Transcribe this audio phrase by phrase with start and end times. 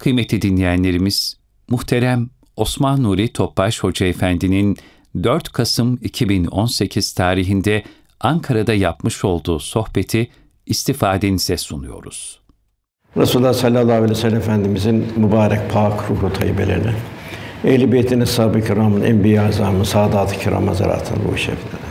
[0.00, 1.36] Kıymetli dinleyenlerimiz,
[1.68, 4.76] muhterem Osman Nuri Topbaş Hoca Efendi'nin
[5.22, 7.82] 4 Kasım 2018 tarihinde
[8.20, 10.30] Ankara'da yapmış olduğu sohbeti
[10.66, 12.40] istifadenize sunuyoruz.
[13.16, 16.94] Resulullah sallallahu aleyhi ve sellem Efendimizin mübarek pak ruhu tayyibelerine,
[17.64, 18.26] ehl-i beytin ı
[18.66, 21.88] kiramın, enbiya azamı, saadat-ı kiram hazaratın ruhu şeriflerine,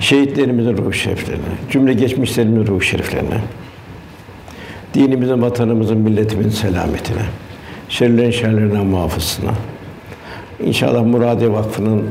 [0.00, 3.40] şehitlerimizin ruhu şeriflerine, cümle geçmişlerimizin ruhu şeriflerine,
[4.94, 7.22] dinimizin, vatanımızın, milletimizin selametine,
[7.88, 9.50] şerlerin şerlerinden muhafızına.
[10.64, 12.04] İnşallah Muradiye Vakfı'nın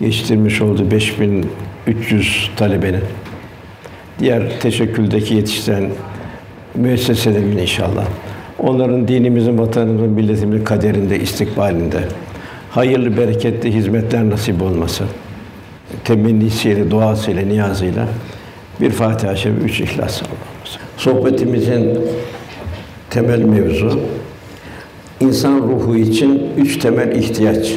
[0.00, 3.02] yetiştirmiş olduğu 5300 talebenin
[4.18, 5.90] diğer teşekküldeki yetiştiren
[6.74, 8.04] müesseselerimin inşallah.
[8.58, 11.98] Onların dinimizin, vatanımızın, milletimizin kaderinde, istikbalinde
[12.70, 15.04] hayırlı, bereketli hizmetler nasip olması,
[16.04, 18.08] temennisiyle, duasıyla, niyazıyla
[18.80, 20.55] bir Fatiha-i Şerif, üç İhlas olmamız.
[20.96, 21.98] Sohbetimizin
[23.10, 24.00] temel mevzu
[25.20, 27.72] insan ruhu için üç temel ihtiyaç.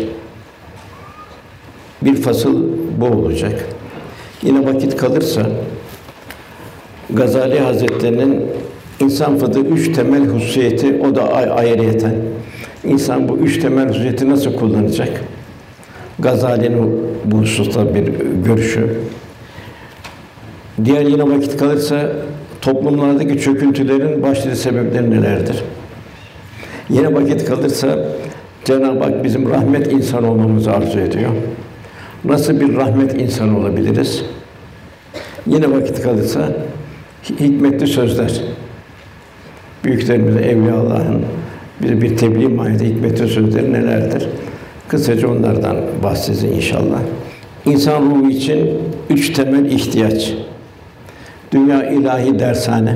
[2.01, 2.63] Bir fasıl
[2.97, 3.65] bu olacak.
[4.43, 5.41] Yine vakit kalırsa
[7.09, 8.45] Gazali Hazretleri'nin
[8.99, 12.15] insan fıtığı üç temel hususiyeti o da ayrıyeten.
[12.83, 15.23] İnsan bu üç temel hususiyeti nasıl kullanacak?
[16.19, 18.03] Gazali'nin bu hususta bir
[18.45, 18.95] görüşü.
[20.85, 22.11] Diğer yine vakit kalırsa
[22.61, 25.63] toplumlardaki çöküntülerin başlıca sebepleri nelerdir?
[26.89, 27.99] Yine vakit kalırsa
[28.65, 31.31] Cenab-ı Hak bizim rahmet insan olmamızı arzu ediyor.
[32.25, 34.23] Nasıl bir rahmet insan olabiliriz?
[35.47, 36.51] Yine vakit kalırsa
[37.39, 38.41] hikmetli sözler.
[39.83, 41.25] Büyüklerimizin, evliya Allah'ın
[41.83, 44.27] bir bir tebliğ manada hikmetli sözleri nelerdir?
[44.87, 46.99] Kısaca onlardan bahsedeceğiz inşallah.
[47.65, 48.69] İnsan ruhu için
[49.09, 50.33] üç temel ihtiyaç.
[51.51, 52.95] Dünya ilahi dershane,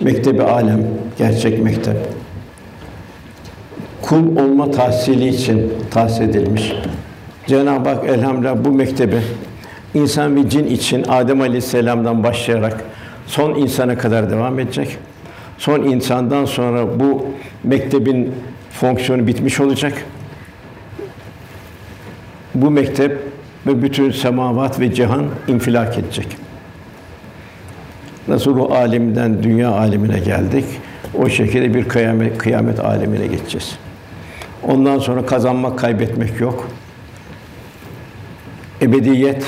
[0.00, 0.80] mektebi alem,
[1.18, 1.96] gerçek mektep.
[4.02, 6.72] Kul olma tahsili için tahsis edilmiş.
[7.46, 9.20] Cenab-ı Hak elhamdülillah bu mektebi
[9.94, 12.84] insan ve cin için Adem Aleyhisselam'dan başlayarak
[13.26, 14.98] son insana kadar devam edecek.
[15.58, 17.26] Son insandan sonra bu
[17.64, 18.32] mektebin
[18.70, 19.92] fonksiyonu bitmiş olacak.
[22.54, 23.18] Bu mektep
[23.66, 26.26] ve bütün semavat ve cihan infilak edecek.
[28.28, 30.64] Nasıl ruh aleminden dünya alemine geldik,
[31.18, 33.78] o şekilde bir kıyamet, kıyamet alemine geçeceğiz.
[34.62, 36.68] Ondan sonra kazanmak, kaybetmek yok.
[38.82, 39.46] Ebediyet,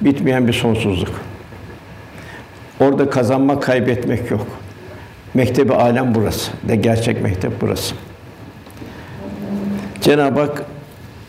[0.00, 1.20] bitmeyen bir sonsuzluk.
[2.80, 4.46] Orada kazanmak, kaybetmek yok.
[5.34, 6.50] Mektebi alem burası.
[6.68, 7.94] De gerçek mektep burası.
[10.00, 10.64] Cenab-ı Hak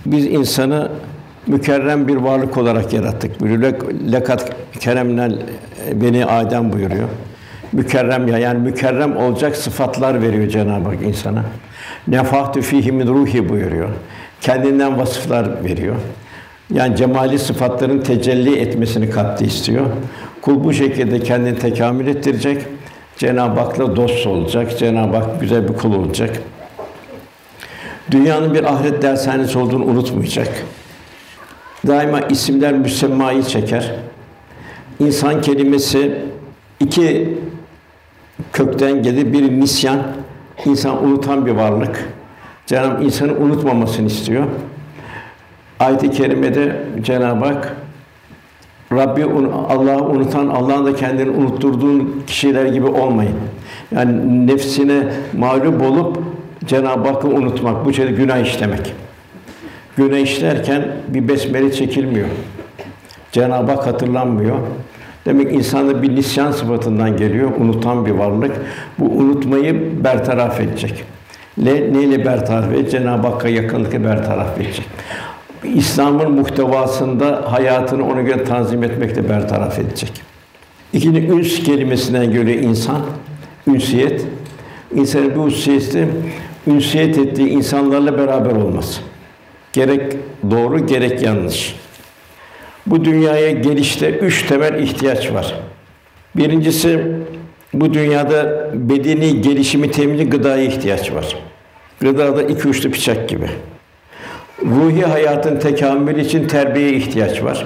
[0.06, 0.92] biz insanı
[1.48, 3.42] mükerrem bir varlık olarak yarattık.
[3.42, 3.74] Buyuruyor.
[4.12, 5.40] Lekat keremnel
[5.94, 7.08] beni Adem buyuruyor.
[7.74, 11.44] Mükerrem ya yani mükerrem olacak sıfatlar veriyor Cenab-ı Hak insana.
[12.08, 13.90] Nefahtü fihi min ruhi buyuruyor.
[14.42, 15.96] Kendinden vasıflar veriyor.
[16.74, 19.86] Yani cemali sıfatların tecelli etmesini kattı istiyor.
[20.42, 22.62] Kul bu şekilde kendini tekamül ettirecek.
[23.18, 24.80] Cenab-ı Hak'la dost olacak.
[24.80, 26.40] Cenab-ı Hak güzel bir kul olacak.
[28.12, 30.66] Dünyanın bir ahiret dershanesi olduğunu unutmayacak.
[31.88, 33.96] Daima isimler müsemmayı çeker.
[35.00, 36.16] İnsan kelimesi
[36.80, 37.38] iki
[38.54, 39.34] kökten gelir.
[39.34, 40.00] Bir nisyan,
[40.66, 42.10] insan unutan bir varlık.
[42.66, 44.44] Cenab-ı insanı unutmamasını istiyor.
[45.80, 47.76] Ayet-i kerimede Cenab-ı Hak
[48.92, 49.26] Rabbi
[49.70, 53.36] Allah'ı unutan, Allah'ın da kendini unutturduğun kişiler gibi olmayın.
[53.96, 55.04] Yani nefsine
[55.38, 56.18] mağlup olup
[56.66, 58.94] Cenab-ı Hakk'ı unutmak, bu şeyde günah işlemek.
[60.02, 62.28] Günah işlerken bir besmele çekilmiyor.
[63.32, 64.56] Cenab-ı Hak hatırlanmıyor.
[65.26, 68.52] Demek insanda bir nisyan sıfatından geliyor, unutan bir varlık.
[69.00, 71.04] Bu unutmayı bertaraf edecek.
[71.58, 72.92] Ne, neyle bertaraf edecek?
[72.92, 74.86] Cenab-ı Hakk'a yakınlıkla bertaraf edecek.
[75.64, 80.12] İslam'ın muhtevasında hayatını ona göre tanzim etmekle bertaraf edecek.
[80.94, 83.02] İkinci üns kelimesinden göre insan,
[83.68, 84.26] ünsiyet.
[84.96, 86.08] İnsanın bu ünsiyeti
[86.68, 89.11] ünsiyet ettiği insanlarla beraber olması.
[89.74, 90.18] Gerek
[90.52, 91.76] doğru gerek yanlış.
[92.86, 95.56] Bu dünyaya gelişte üç temel ihtiyaç var.
[96.36, 97.06] Birincisi
[97.74, 101.36] bu dünyada bedeni gelişimi temini gıdaya ihtiyaç var.
[102.00, 103.50] Gıda da iki uçlu bıçak gibi.
[104.66, 107.66] Ruhi hayatın tekamülü için terbiyeye ihtiyaç var.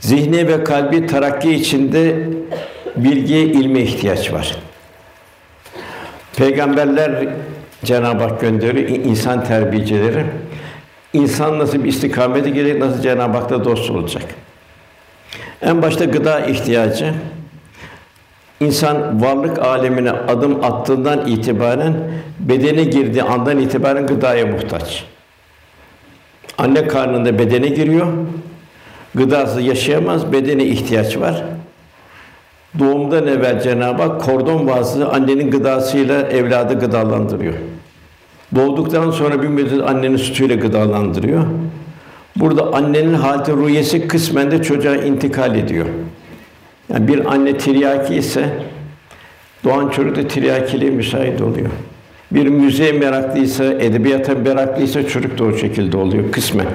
[0.00, 2.28] Zihni ve kalbi terakki içinde
[2.96, 4.56] bilgiye, ilme ihtiyaç var.
[6.36, 7.28] Peygamberler
[7.84, 10.24] Cenab-ı Hak gönderiyor insan terbiyecileri.
[11.16, 14.22] İnsan nasıl bir istikamete gelecek, nasıl Cenab-ı Hak'la dost olacak.
[15.62, 17.14] En başta gıda ihtiyacı.
[18.60, 21.94] İnsan varlık alemine adım attığından itibaren
[22.40, 25.04] bedene girdiği andan itibaren gıdaya muhtaç.
[26.58, 28.06] Anne karnında bedene giriyor.
[29.14, 31.44] Gıdasız yaşayamaz, bedene ihtiyaç var.
[32.78, 37.54] Doğumdan evvel Cenab-ı Hak kordon vasıtası annenin gıdasıyla evladı gıdalandırıyor.
[38.54, 41.44] Doğduktan sonra bir müddet annenin sütüyle gıdalandırıyor.
[42.36, 45.86] Burada annenin halde rüyesi kısmen de çocuğa intikal ediyor.
[46.92, 48.48] Yani bir anne tiryaki ise
[49.64, 51.68] doğan çocuk da tiryakiliğe müsait oluyor.
[52.30, 56.66] Bir müziğe meraklıysa, edebiyata meraklıysa çocuk da o şekilde oluyor kısmen.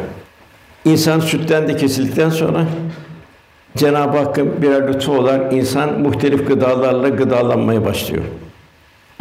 [0.85, 2.65] İnsan sütten de kesildikten sonra
[3.77, 8.23] Cenab-ı Hakk'ın birer lütfu olarak insan muhtelif gıdalarla gıdalanmaya başlıyor.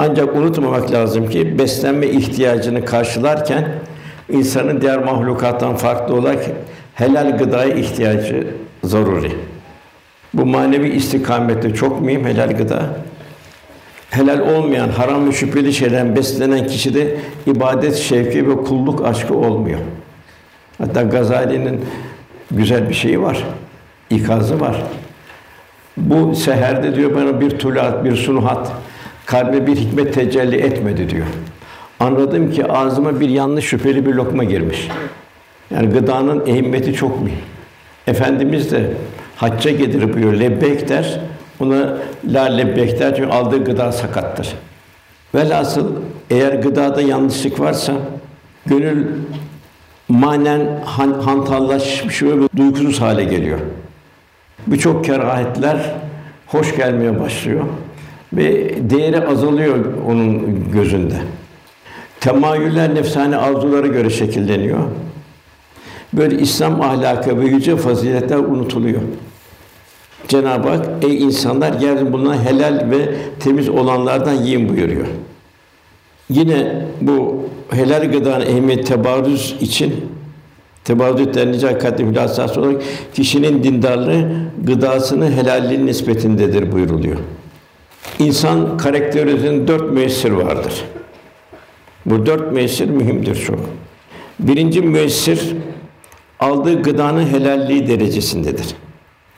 [0.02, 3.68] Ancak unutmamak lazım ki beslenme ihtiyacını karşılarken
[4.28, 6.46] insanın diğer mahlukattan farklı olarak
[6.94, 8.46] helal gıdaya ihtiyacı
[8.84, 9.32] zaruri.
[10.34, 12.82] Bu manevi istikamette çok mühim helal gıda.
[14.10, 17.16] Helal olmayan, haram ve şüpheli şeylerden beslenen kişide
[17.46, 19.80] ibadet şevki ve kulluk aşkı olmuyor.
[20.78, 21.84] Hatta Gazali'nin
[22.50, 23.44] güzel bir şeyi var,
[24.10, 24.82] ikazı var.
[25.96, 28.72] Bu seherde diyor bana bir tulat, bir sunuhat,
[29.30, 31.26] kalbe bir hikmet tecelli etmedi diyor.
[32.00, 34.88] Anladım ki ağzıma bir yanlış şüpheli bir lokma girmiş.
[35.70, 37.38] Yani gıdanın ehemmiyeti çok mühim.
[38.06, 38.90] Efendimiz de
[39.36, 41.20] hacca gelir buyuruyor, lebbeyk der.
[41.60, 44.48] Ona la lebbeyk der çünkü aldığı gıda sakattır.
[45.34, 45.86] Velhasıl
[46.30, 47.92] eğer gıdada yanlışlık varsa
[48.66, 49.06] gönül
[50.08, 53.58] manen han, hantallaşmış ve duygusuz hale geliyor.
[54.66, 55.94] Birçok kerahetler
[56.46, 57.64] hoş gelmeye başlıyor
[58.32, 59.78] ve değeri azalıyor
[60.08, 60.42] onun
[60.72, 61.16] gözünde.
[62.20, 64.78] Temayüller nefsane arzulara göre şekilleniyor.
[66.12, 69.00] Böyle İslam ahlakı ve yüce faziletler unutuluyor.
[70.28, 75.06] Cenab-ı Hak ey insanlar yeryüzünde bulunan helal ve temiz olanlardan yiyin buyuruyor.
[76.30, 79.94] Yine bu helal gıdanın ehemmiyet tebarüz için
[80.84, 82.82] tebarüz denilecek hakikati hülasası olarak
[83.14, 84.28] kişinin dindarlığı
[84.62, 87.16] gıdasını helalliğin nispetindedir buyuruluyor.
[88.18, 90.84] İnsan karakterizinin dört müessir vardır.
[92.06, 93.60] Bu dört müessir mühimdir çok.
[94.38, 95.56] Birinci müessir
[96.40, 98.66] aldığı gıdanın helalliği derecesindedir.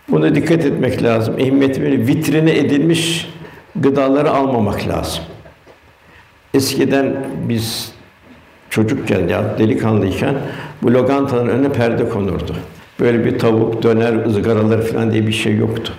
[0.09, 1.37] Buna dikkat etmek lazım.
[1.39, 3.29] Böyle vitrine edilmiş
[3.77, 5.25] gıdaları almamak lazım.
[6.55, 7.93] Eskiden biz
[8.71, 10.35] çocukken ya delikanlıyken
[10.83, 12.57] bu lokantaların önüne perde konurdu.
[13.01, 15.93] Böyle bir tavuk, döner, ızgaraları falan diye bir şey yoktu.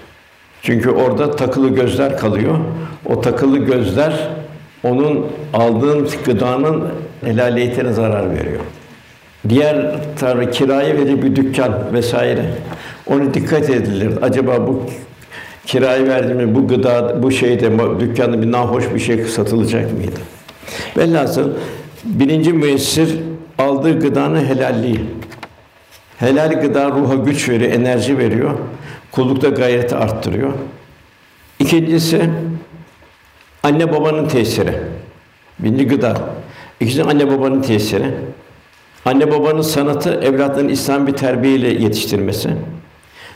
[0.63, 2.57] Çünkü orada takılı gözler kalıyor.
[3.06, 4.13] O takılı gözler
[4.83, 6.83] onun aldığın gıdanın
[7.25, 8.62] helaliyetine zarar veriyor.
[9.50, 12.45] Diğer tarafı kiraya verilip bir dükkan vesaire.
[13.07, 14.12] Onu dikkat edilir.
[14.21, 14.83] Acaba bu
[15.65, 20.19] kiraya verdiğimiz bu gıda, bu şeyde dükkanda bir nahoş bir şey satılacak mıydı?
[20.98, 21.50] Velhasıl
[22.04, 23.19] birinci müessir
[23.57, 25.00] aldığı gıdanın helalliği.
[26.18, 28.51] Helal gıda ruha güç veriyor, enerji veriyor.
[29.13, 30.54] Kullukta gayreti arttırıyor.
[31.60, 32.30] İkincisi
[33.63, 34.74] anne babanın tesiri.
[35.60, 36.15] Birinci gıda.
[36.80, 38.06] İkincisi anne babanın tesiri.
[39.06, 42.50] Anne babanın sanatı evlatların İslam bir terbiyeyle yetiştirmesi.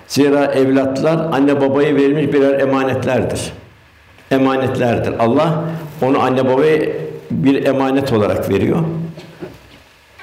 [0.08, 3.54] Zira evlatlar anne babaya verilmiş birer emanetlerdir.
[4.32, 5.14] Emanetlerdir.
[5.20, 5.64] Allah
[6.02, 6.82] onu anne babaya
[7.32, 8.80] bir emanet olarak veriyor.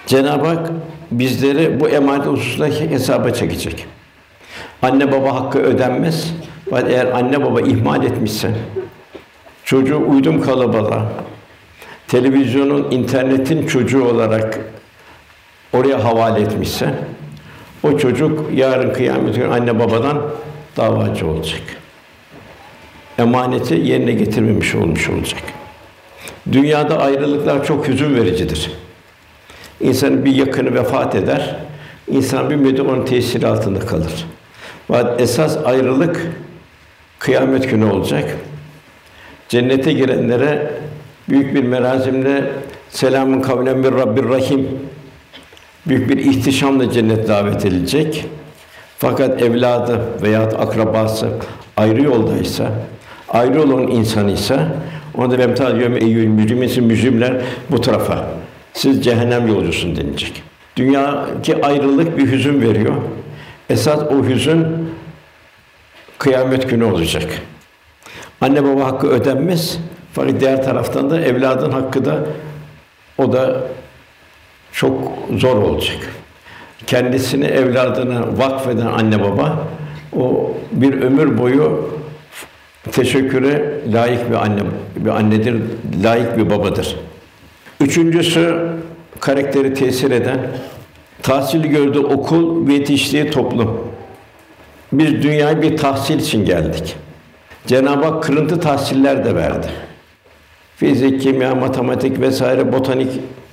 [0.06, 0.70] Cenab-ı Hak
[1.10, 3.86] bizleri bu emanet hususunda hesaba çekecek.
[4.84, 6.34] Anne baba hakkı ödenmez.
[6.88, 8.50] Eğer anne baba ihmal etmişse,
[9.64, 11.12] çocuğu uydum kalabalığa,
[12.08, 14.60] televizyonun, internetin çocuğu olarak
[15.72, 16.94] oraya havale etmişse,
[17.82, 20.22] o çocuk yarın kıyamet günü anne babadan
[20.76, 21.62] davacı olacak.
[23.18, 25.42] Emaneti yerine getirmemiş olmuş olacak.
[26.52, 28.70] Dünyada ayrılıklar çok hüzün vericidir.
[29.80, 31.56] İnsanın bir yakını vefat eder,
[32.08, 34.26] insan bir müddet onun tesiri altında kalır.
[34.88, 36.26] Fakat esas ayrılık
[37.18, 38.36] kıyamet günü olacak.
[39.48, 40.70] Cennete girenlere
[41.28, 42.44] büyük bir merazimle
[42.90, 44.68] selamun kavlen bir Rabbir Rahim
[45.86, 48.24] büyük bir ihtişamla cennet davet edilecek.
[48.98, 51.28] Fakat evladı veya akrabası
[51.76, 52.70] ayrı yoldaysa,
[53.28, 54.68] ayrı olan insanıysa
[55.14, 57.36] ona da vemtâ diyorum eyyül mücrimesin mücrimler
[57.70, 58.26] bu tarafa.
[58.72, 60.42] Siz cehennem yolcusun denilecek.
[60.76, 62.94] Dünyadaki ayrılık bir hüzün veriyor.
[63.70, 64.66] Esas o hüzün
[66.18, 67.42] kıyamet günü olacak.
[68.40, 69.78] Anne baba hakkı ödenmez.
[70.12, 72.18] Fakat diğer taraftan da evladın hakkı da
[73.18, 73.60] o da
[74.72, 75.98] çok zor olacak.
[76.86, 79.58] Kendisini evladına vakfeden anne baba
[80.16, 81.90] o bir ömür boyu
[82.92, 84.60] teşekküre layık bir anne,
[84.96, 85.56] bir annedir,
[86.02, 86.96] layık bir babadır.
[87.80, 88.68] Üçüncüsü
[89.20, 90.38] karakteri tesir eden,
[91.24, 93.80] tahsil gördüğü okul ve yetiştiği toplum.
[94.92, 96.96] Biz dünyaya bir tahsil için geldik.
[97.66, 99.66] Cenab-ı Hak kırıntı tahsiller de verdi.
[100.76, 103.08] Fizik, kimya, matematik vesaire, botanik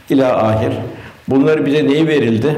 [0.09, 0.71] ila ahir.
[1.27, 2.55] Bunlar bize neyi verildi?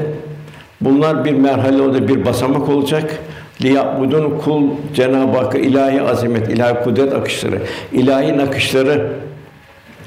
[0.80, 3.18] Bunlar bir merhale olacak, bir basamak olacak.
[3.62, 4.62] Liyabudun kul
[4.94, 9.12] Cenab-ı Hakk'a ilahi azamet, ilahi kudret akışları, ilahi nakışları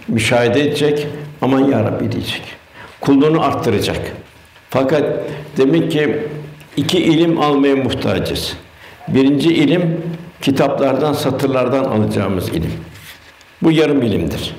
[0.08, 1.08] müşahede edecek.
[1.42, 2.42] Aman ya Rabbi diyecek.
[3.02, 4.02] Kulluğunu arttıracak.
[4.70, 5.04] Fakat
[5.58, 6.28] demek ki
[6.78, 8.54] iki ilim almaya muhtacız.
[9.08, 10.02] Birinci ilim
[10.42, 12.74] kitaplardan, satırlardan alacağımız ilim.
[13.62, 14.56] Bu yarım ilimdir.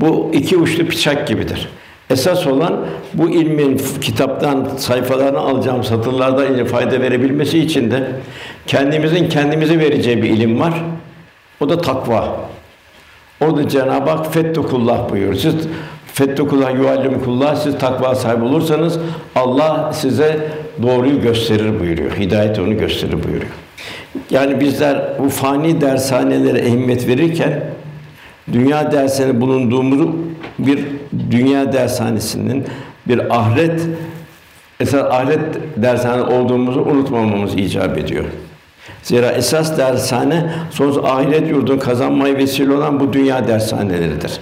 [0.00, 1.68] Bu iki uçlu bıçak gibidir.
[2.10, 8.10] Esas olan bu ilmin kitaptan sayfalarını alacağım satırlardan ile fayda verebilmesi için de
[8.66, 10.74] kendimizin kendimize vereceği bir ilim var.
[11.60, 12.36] O da takva.
[13.40, 15.34] O da Cenab-ı Hak fettukullah buyuruyor.
[15.34, 15.54] Siz
[16.14, 18.98] fettukullah yuallimukullah siz takva sahibi olursanız
[19.34, 20.48] Allah size
[20.82, 22.10] doğruyu gösterir buyuruyor.
[22.12, 23.52] Hidayet onu gösterir buyuruyor.
[24.30, 27.60] Yani bizler bu fani dershanelere ehemmiyet verirken
[28.52, 30.08] dünya dershanesi bulunduğumuz
[30.58, 30.84] bir
[31.30, 32.64] dünya dershanesinin
[33.08, 33.80] bir ahiret
[34.80, 35.40] esas ahiret
[35.76, 38.24] dershane olduğumuzu unutmamamız icap ediyor.
[39.02, 44.40] Zira esas dershane sonsuz ahiret yurdunu kazanmaya vesile olan bu dünya dershaneleridir.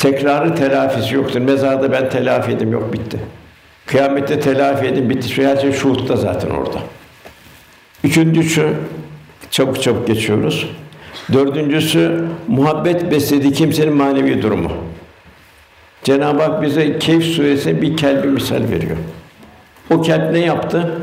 [0.00, 1.40] Tekrarı telafisi yoktur.
[1.40, 3.18] Mezarda ben telafi edim yok bitti.
[3.86, 5.28] Kıyamette telafi edin bitti.
[5.28, 6.78] Şu her şey şuhutta zaten orada.
[8.04, 8.68] Üçüncüsü
[9.50, 10.70] çabuk çabuk geçiyoruz.
[11.32, 14.72] Dördüncüsü muhabbet beslediği kimsenin manevi durumu.
[16.04, 18.96] Cenab-ı Hak bize Kehf suresinde bir kelbi misal veriyor.
[19.90, 20.98] O kelp ne yaptı?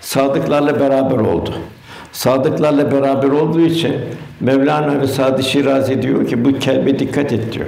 [0.00, 1.54] Sadıklarla beraber oldu.
[2.12, 3.96] Sadıklarla beraber olduğu için
[4.40, 7.66] Mevlana ve Sadi Şirazi diyor ki bu kelbe dikkat et diyor.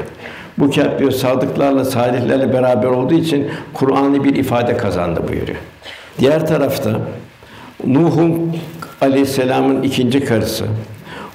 [0.59, 5.59] Bu kelp diyor sadıklarla, salihlerle beraber olduğu için Kur'an'ı bir ifade kazandı buyuruyor.
[6.19, 6.91] Diğer tarafta
[7.87, 8.57] Nuh'un
[9.01, 10.65] Aleyhisselam'ın ikinci karısı,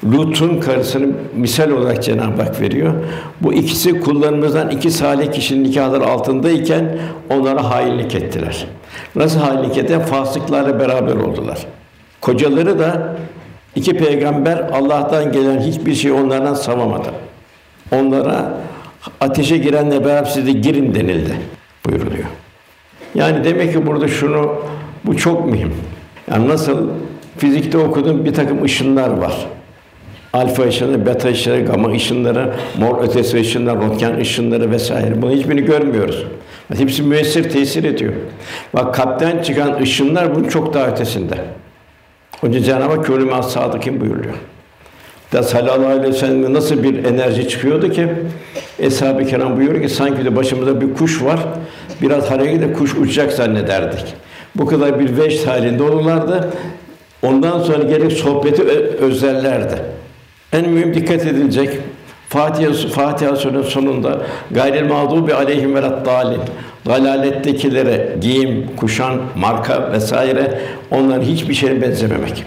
[0.06, 2.94] Lut'un karısını misal olarak Cenab-ı Hak veriyor.
[3.42, 6.98] Bu ikisi kullarımızdan iki salih kişinin nikahları altındayken
[7.30, 8.68] onlara hainlik ettiler.
[9.16, 10.06] Nasıl hainlik ettiler?
[10.06, 11.58] Fasıklarla beraber oldular.
[12.22, 13.16] Kocaları da
[13.76, 17.10] iki peygamber Allah'tan gelen hiçbir şey onlardan savamadı.
[17.92, 18.58] Onlara
[19.20, 21.34] ateşe girenle beraber siz de girin denildi
[21.86, 22.26] buyuruluyor.
[23.16, 24.56] Yani demek ki burada şunu
[25.04, 25.74] bu çok mühim.
[26.32, 26.90] Yani nasıl
[27.38, 29.48] fizikte okudum bir takım ışınlar var.
[30.34, 35.22] Alfa ışını, beta ışını, gama ışınları, mor ötesi ışınlar, röntgen ışınları vesaire.
[35.22, 36.26] Bunu hiçbirini görmüyoruz.
[36.78, 38.14] Hepsi müessir tesir ediyor.
[38.74, 41.36] Bak kalpten çıkan ışınlar bunun çok daha ötesinde.
[42.44, 44.34] Onun için Cenab-ı Hak kölüm as sadıkîn buyuruyor.
[45.34, 48.08] Da sallallahu aleyhi ve sellem nasıl bir enerji çıkıyordu ki
[48.80, 51.40] Eshab-ı Kiram buyuruyor ki sanki de başımızda bir kuş var.
[52.02, 54.06] Biraz hareket de kuş uçacak zannederdik.
[54.56, 56.50] Bu kadar bir veş halinde olurlardı.
[57.24, 58.64] Ondan sonra gerek sohbeti
[59.00, 59.76] özlerlerdi.
[60.54, 61.70] En mühim dikkat edilecek
[62.30, 66.42] Fatiha Fatiha Suresi'nin sonunda gayril mağdubi aleyhim ve dalin
[66.86, 70.60] dalalettekilere giyim, kuşan, marka vesaire
[70.92, 72.44] onların hiçbir şeye benzememek.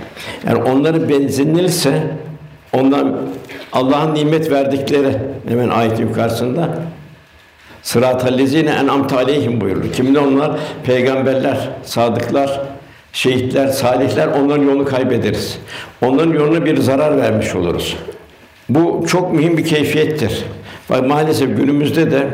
[0.46, 1.92] Yani onları benzenilse
[2.72, 3.16] ondan
[3.72, 5.16] Allah'ın nimet verdikleri
[5.48, 6.68] hemen ayet yukarısında
[7.82, 9.92] Sırat-ı lezine en'amte aleyhim buyurur.
[9.92, 10.50] Kimde onlar?
[10.84, 12.60] Peygamberler, sadıklar,
[13.12, 15.58] şehitler, salihler onların yolunu kaybederiz.
[16.02, 17.96] Onların yoluna bir zarar vermiş oluruz.
[18.68, 20.44] Bu çok mühim bir keyfiyettir.
[20.90, 22.26] Bak maalesef günümüzde de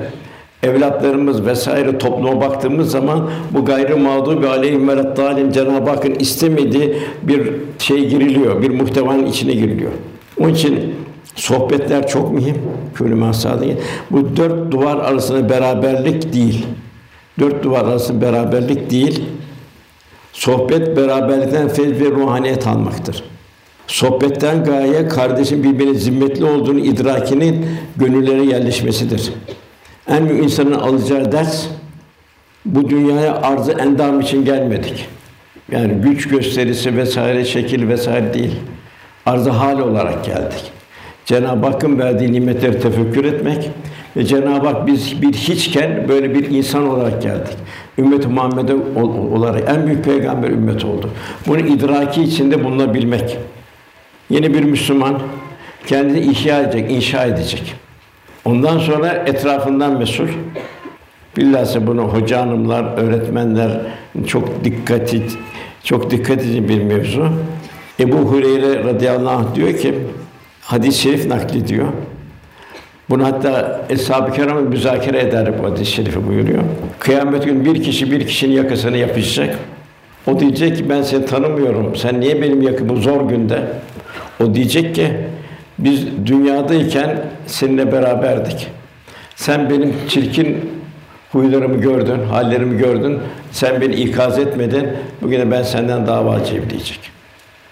[0.63, 8.09] evlatlarımız vesaire topluma baktığımız zaman bu gayrı mağdubi aleyhim ve Cenab-ı Hakk'ın istemediği bir şey
[8.09, 9.93] giriliyor, bir muhtevanın içine giriliyor.
[10.41, 10.95] Onun için
[11.35, 12.57] sohbetler çok mühim.
[12.95, 13.67] Külü masadı.
[14.11, 16.67] Bu dört duvar arasında beraberlik değil.
[17.41, 19.25] Dört duvar arasında beraberlik değil.
[20.33, 23.25] Sohbet beraberlikten feyz ve ruhaniyet almaktır.
[23.87, 27.67] Sohbetten gaye kardeşin birbirine zimmetli olduğunu idrakinin
[27.97, 29.33] gönüllere yerleşmesidir.
[30.09, 31.67] En büyük insanın alacağı ders
[32.65, 35.09] bu dünyaya arzı endam için gelmedik.
[35.73, 38.53] Yani güç gösterisi vesaire şekil vesaire değil.
[39.27, 40.73] Arzı hal olarak geldik.
[41.25, 43.71] Cenab-ı Hakk'ın verdiği nimetleri tefekkür etmek
[44.17, 47.57] ve Cenab-ı Hak biz bir hiçken böyle bir insan olarak geldik.
[47.99, 48.75] Ümmet-i Muhammed'e
[49.35, 51.11] olarak en büyük peygamber ümmet oldu.
[51.47, 53.39] Bunu idraki içinde bulunabilmek.
[54.31, 55.19] Yeni bir Müslüman
[55.87, 57.75] kendini ihya edecek, inşa edecek.
[58.45, 60.29] Ondan sonra etrafından mesul.
[61.37, 63.71] Bilhassa bunu hoca hanımlar, öğretmenler
[64.27, 65.23] çok dikkati
[65.85, 67.29] çok dikkat edin bir mevzu.
[68.01, 69.95] Ebu Hureyre radıyallahu anh diyor ki
[70.61, 71.87] hadis-i şerif naklediyor.
[73.11, 76.63] Bunu hatta Eshab-ı Kiram müzakere eder bu hadis-i şerifi buyuruyor.
[76.99, 79.59] Kıyamet günü bir kişi bir kişinin yakasını yapışacak.
[80.27, 81.97] O diyecek ki ben seni tanımıyorum.
[81.97, 83.63] Sen niye benim yakımı zor günde?
[84.41, 85.13] O diyecek ki
[85.79, 88.67] biz dünyadayken seninle beraberdik.
[89.37, 90.71] Sen benim çirkin
[91.33, 93.19] huylarımı gördün, hallerimi gördün.
[93.51, 94.89] Sen beni ikaz etmedin.
[95.23, 97.16] Bugün de ben senden davacıyım diyecek.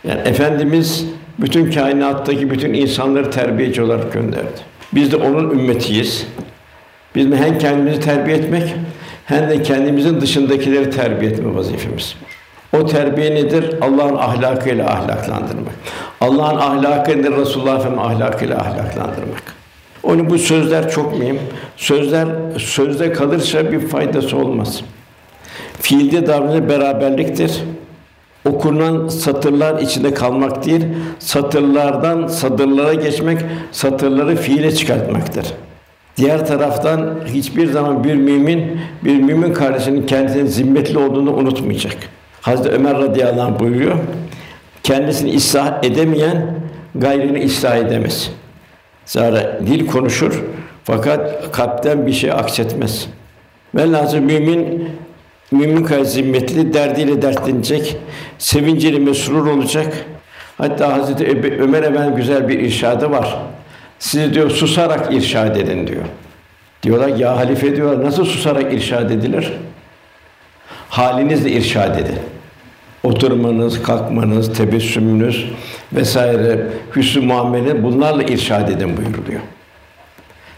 [0.08, 1.06] Yani efendimiz
[1.38, 4.60] bütün kainattaki bütün insanları terbiyeci olarak gönderdi.
[4.92, 6.26] Biz de onun ümmetiyiz.
[7.14, 8.74] Biz hem kendimizi terbiye etmek
[9.24, 12.14] hem de kendimizin dışındakileri terbiye etme vazifemiz.
[12.72, 13.74] O terbiye nedir?
[13.80, 15.74] Allah'ın ahlakıyla ahlaklandırmak.
[16.20, 17.36] Allah'ın ahlakı nedir?
[17.36, 19.42] Resulullah Efendimiz ahlakıyla ahlaklandırmak.
[20.02, 21.38] Onun bu sözler çok mühim.
[21.76, 24.82] Sözler sözde kalırsa bir faydası olmaz.
[25.80, 27.60] Fiilde davranış beraberliktir.
[28.44, 30.84] Okunan satırlar içinde kalmak değil,
[31.18, 33.40] satırlardan satırlara geçmek,
[33.72, 35.46] satırları fiile çıkartmaktır.
[36.16, 41.96] Diğer taraftan hiçbir zaman bir mümin bir mümin kardeşinin kendisinin zimmetli olduğunu unutmayacak.
[42.40, 43.96] Hazreti Ömer radıyallahu anh buyuruyor.
[44.82, 46.54] Kendisini ıslah edemeyen
[46.94, 48.30] gayrini ıslah edemez.
[49.06, 50.42] Zara dil konuşur
[50.84, 53.06] fakat kalpten bir şey aksetmez.
[53.74, 54.88] Velhâsıl mümin
[55.54, 57.96] mümin kadar zimmetli, derdiyle dertlenecek,
[58.38, 60.06] sevinciyle mesrur olacak.
[60.58, 61.26] Hatta Hazreti
[61.60, 63.36] Ömer Efendi güzel bir irşadı var.
[63.98, 66.04] Sizi diyor susarak irşad edin diyor.
[66.82, 69.52] Diyorlar ya halife diyorlar nasıl susarak irşad edilir?
[70.88, 72.18] Halinizle irşad edin.
[73.02, 75.46] Oturmanız, kalkmanız, tebessümünüz
[75.92, 79.40] vesaire hüsnü muamele bunlarla irşad edin buyuruluyor.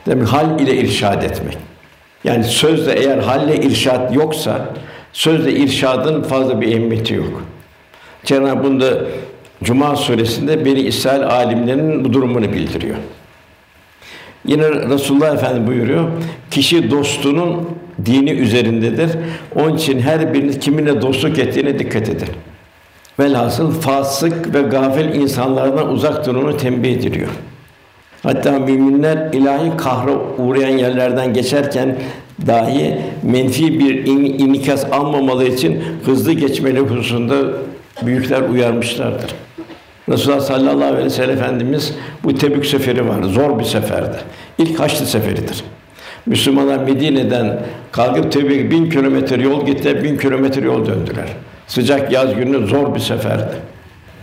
[0.06, 1.58] Demek hal ile irşad etmek.
[2.24, 4.68] Yani sözle eğer halle irşad yoksa
[5.12, 7.42] sözle irşadın fazla bir ehemmiyeti yok.
[8.24, 8.86] Cenab-ı bunda
[9.64, 12.96] Cuma suresinde Beni İsrail alimlerinin bu durumunu bildiriyor.
[14.44, 16.08] Yine Resulullah Efendi buyuruyor,
[16.50, 17.68] kişi dostunun
[18.06, 19.10] dini üzerindedir.
[19.54, 22.28] Onun için her biriniz kiminle dostluk ettiğine dikkat edin.
[23.20, 27.28] Velhasıl fasık ve gafil insanlardan uzak durunu tembih ediliyor.
[28.26, 31.96] Hatta müminler ilahi kahra uğrayan yerlerden geçerken
[32.46, 37.36] dahi menfi bir in, inikas almamaları için hızlı geçmeli hususunda
[38.02, 39.34] büyükler uyarmışlardır.
[40.08, 43.28] Resulullah sallallahu aleyhi ve sellem Efendimiz bu Tebük seferi vardı.
[43.28, 44.16] Zor bir seferdi.
[44.58, 45.64] İlk Haçlı seferidir.
[46.26, 47.60] Müslümanlar Medine'den
[47.92, 51.28] kalkıp Tebük'e bin kilometre yol gittiler, bin kilometre yol döndüler.
[51.66, 53.54] Sıcak yaz günü zor bir seferdi.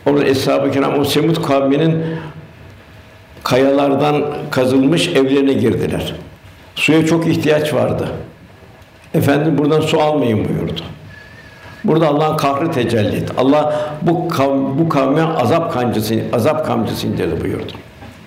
[0.05, 2.03] Orada Eshab-ı Kiram o Semud kavminin
[3.43, 6.15] kayalardan kazılmış evlerine girdiler.
[6.75, 8.07] Suya çok ihtiyaç vardı.
[9.13, 10.81] Efendim buradan su almayın buyurdu.
[11.83, 13.33] Burada Allah'ın kahrı tecelli etti.
[13.37, 17.73] Allah bu kavm, bu kavme azap kancısı, azap kamçısı indirdi buyurdu.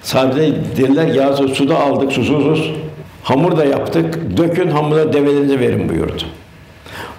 [0.03, 2.73] Sadece dediler ya suda aldık susuzuz.
[3.23, 4.37] Hamur da yaptık.
[4.37, 6.23] Dökün hamura develerinize verin buyurdu.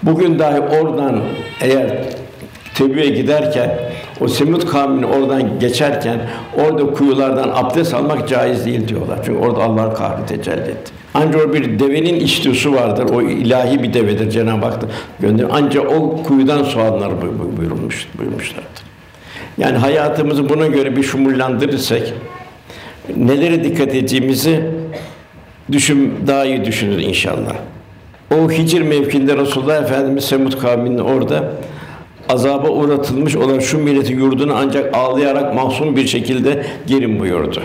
[0.04, 1.22] Bugün dahi oradan
[1.62, 1.88] eğer
[2.76, 3.80] Tebü'ye giderken
[4.22, 6.20] o Semud kavmini oradan geçerken
[6.56, 9.20] orada kuyulardan abdest almak caiz değil diyorlar.
[9.26, 10.92] Çünkü orada Allah'ın kahrı tecelli etti.
[11.14, 13.06] Ancak bir devenin içtiği su vardır.
[13.14, 14.80] O ilahi bir devedir Cenab-ı Hak
[15.20, 15.46] gönder.
[15.52, 17.12] Ancak o kuyudan su alınır
[17.58, 18.68] buyurulmuş buyurmuşlardı.
[19.58, 22.02] Yani hayatımızı buna göre bir şumullandırırsak
[23.18, 24.62] nelere dikkat edeceğimizi
[25.72, 27.54] düşün daha iyi düşünür inşallah.
[28.36, 31.52] O Hicr mevkinde Resulullah Efendimiz Semud kavminin orada
[32.30, 37.62] azaba uğratılmış olan şu milletin yurduna ancak ağlayarak mahzun bir şekilde girin buyurdu.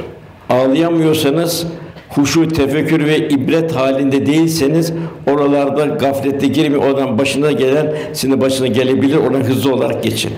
[0.51, 1.67] Ağlayamıyorsanız
[2.09, 4.93] huşu, tefekkür ve ibret halinde değilseniz
[5.31, 6.85] oralarda gaflette girmeyin.
[6.85, 9.17] Oradan başına gelen sizin başına gelebilir.
[9.17, 10.31] Oradan hızlı olarak geçin.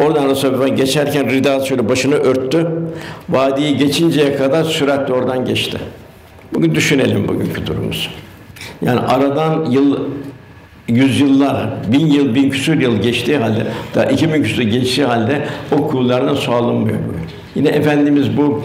[0.00, 2.70] Oradan Resulullah geçerken rida şöyle başını örttü.
[3.28, 5.78] Vadiyi geçinceye kadar süratle oradan geçti.
[6.54, 8.08] Bugün düşünelim bugünkü durumumuzu.
[8.82, 9.98] Yani aradan yıl
[10.88, 15.42] yüzyıllar, bin yıl, bin küsur yıl geçtiği halde, daha iki bin küsur geçtiği halde
[15.72, 15.98] o
[16.54, 17.22] alınmıyor bugün.
[17.54, 18.62] Yine Efendimiz bu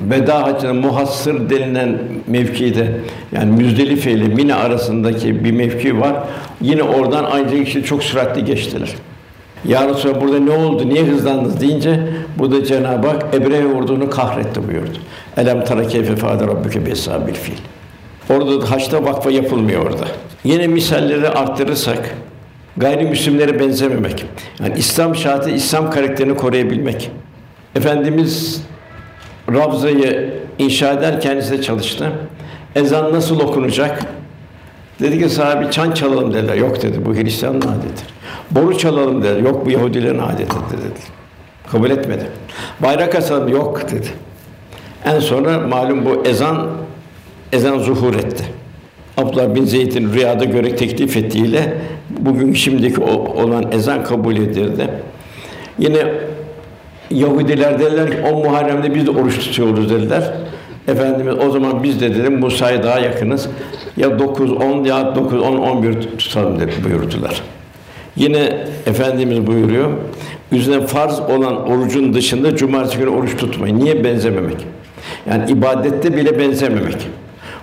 [0.00, 2.92] Veda Haccı'nın muhassır denilen mevkide
[3.32, 6.14] yani Müzdelife ile Mine arasındaki bir mevki var.
[6.60, 8.88] Yine oradan aynı kişi çok süratli geçtiler.
[9.64, 12.00] Ya Resulallah burada ne oldu, niye hızlandınız deyince
[12.38, 14.98] bu da Cenab-ı Hak Ebrehe ordunu kahretti buyurdu.
[15.36, 17.52] Elem tara keyfe fâde rabbuke besabil fil.
[18.30, 20.04] Orada da haçta vakfa yapılmıyor orada.
[20.44, 22.14] Yine misalleri arttırırsak
[22.76, 24.26] gayrimüslimlere benzememek.
[24.60, 27.10] Yani İslam şartı İslam karakterini koruyabilmek.
[27.76, 28.62] Efendimiz
[29.52, 32.12] Ravza'yı inşa eder kendisi çalıştı.
[32.76, 34.06] Ezan nasıl okunacak?
[35.00, 36.54] Dedi ki sahibi çan çalalım dediler.
[36.54, 38.14] Yok dedi bu Hristiyanın adetidir.
[38.50, 39.40] Boru çalalım dediler.
[39.40, 41.00] Yok bu Yahudilerin adetidir dedi.
[41.72, 42.26] Kabul etmedi.
[42.80, 44.08] Bayrak asalım yok dedi.
[45.04, 46.66] En sonra malum bu ezan
[47.52, 48.44] ezan zuhur etti.
[49.16, 51.74] Abdullah bin Zeyd'in rüyada görerek teklif ettiğiyle
[52.10, 54.90] bugün şimdiki olan ezan kabul edildi.
[55.78, 55.98] Yine
[57.10, 60.32] Yahudiler dediler ki o Muharrem'de biz de oruç tutuyoruz dediler.
[60.88, 63.48] Efendimiz o zaman biz de dedim Musa'ya daha yakınız.
[63.96, 67.42] Ya 9 10 ya 9 10 11 tutalım dedi buyurdular.
[68.16, 69.90] Yine efendimiz buyuruyor.
[70.52, 73.78] Üzerine farz olan orucun dışında cumartesi günü oruç tutmayın.
[73.78, 74.56] Niye benzememek?
[75.30, 77.08] Yani ibadette bile benzememek.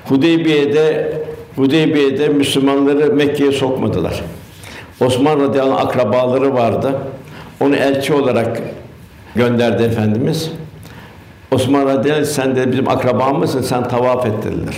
[0.07, 1.13] Hudeybiye'de
[1.55, 4.23] Hudeybiye'de Müslümanları Mekke'ye sokmadılar.
[5.01, 6.95] Osman radıyallahu anh akrabaları vardı.
[7.59, 8.61] Onu elçi olarak
[9.35, 10.51] gönderdi efendimiz.
[11.51, 14.75] Osman radıyallahu anh, sen de bizim akrabamızsın, sen tavaf et dediler.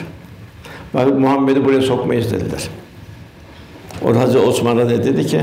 [1.20, 2.68] Muhammed'i buraya sokmayız dediler.
[4.06, 5.42] O Hazreti Osman radıyallahu dedi ki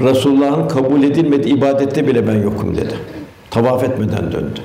[0.00, 2.94] Resulullah'ın kabul edilmediği ibadette bile ben yokum dedi.
[3.50, 4.60] Tavaf etmeden döndü.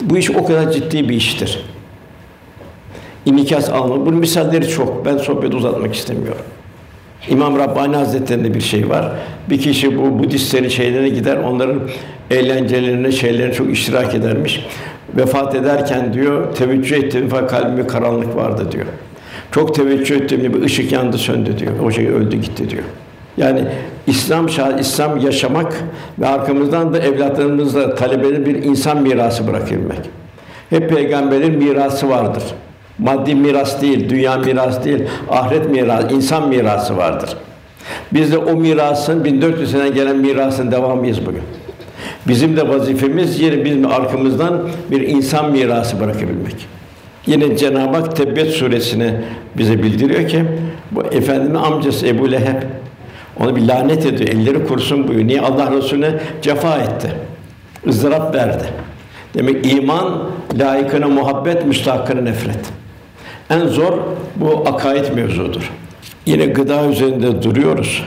[0.00, 1.64] Bu iş o kadar ciddi bir iştir.
[3.26, 4.06] İnikas alma.
[4.06, 5.06] Bunun misalleri çok.
[5.06, 6.42] Ben sohbeti uzatmak istemiyorum.
[7.28, 9.12] İmam Rabbani Hazretleri'nde bir şey var.
[9.50, 11.80] Bir kişi bu Budistlerin şeylerine gider, onların
[12.30, 14.66] eğlencelerine, şeylerine çok iştirak edermiş.
[15.16, 18.86] Vefat ederken diyor, teveccüh ettim fakat kalbimde karanlık vardı diyor.
[19.50, 21.72] Çok teveccüh ettim bir ışık yandı söndü diyor.
[21.84, 22.82] O şey öldü gitti diyor.
[23.36, 23.64] Yani
[24.06, 24.46] İslam
[24.80, 25.84] İslam yaşamak
[26.18, 30.00] ve arkamızdan da evlatlarımızla talebeleri bir insan mirası bırakabilmek.
[30.70, 32.42] Hep peygamberin mirası vardır.
[32.98, 37.30] Maddi miras değil, dünya miras değil, ahiret mirası, insan mirası vardır.
[38.12, 41.42] Biz de o mirasın 1400 sene gelen mirasın devamıyız bugün.
[42.28, 46.66] Bizim de vazifemiz yine bizim arkamızdan bir insan mirası bırakabilmek.
[47.26, 49.20] Yine Cenab-ı Hak Tebbet suresine
[49.58, 50.44] bize bildiriyor ki
[50.90, 52.62] bu efendimin amcası Ebu Leheb
[53.40, 54.28] onu bir lanet ediyor.
[54.28, 55.28] Elleri kursun buyuruyor.
[55.28, 56.10] Niye Allah Resulüne
[56.42, 57.12] cefa etti?
[57.88, 58.64] ızdırap verdi.
[59.34, 60.22] Demek iman
[60.58, 62.81] layıkına muhabbet, müstahakkına nefret.
[63.50, 63.92] En zor
[64.36, 65.70] bu akaid mevzudur.
[66.26, 68.04] Yine gıda üzerinde duruyoruz.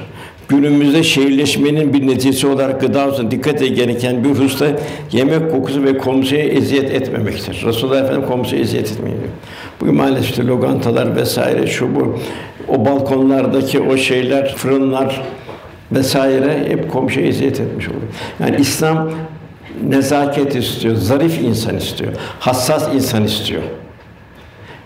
[0.48, 4.66] Günümüzde şehirleşmenin bir neticesi olarak gıda üzerinde dikkat gereken bir hususta
[5.12, 7.64] yemek kokusu ve komşuya eziyet etmemektir.
[7.66, 9.18] Resulullah Efendimiz komşuya eziyet etmeyin.
[9.82, 12.20] Bugün maalesef işte lokantalar vesaire şu bu
[12.68, 15.22] o balkonlardaki o şeyler, fırınlar
[15.92, 18.04] vesaire hep komşuya eziyet etmiş oluyor.
[18.40, 19.10] Yani İslam
[19.88, 23.62] nezaket istiyor, zarif insan istiyor, hassas insan istiyor.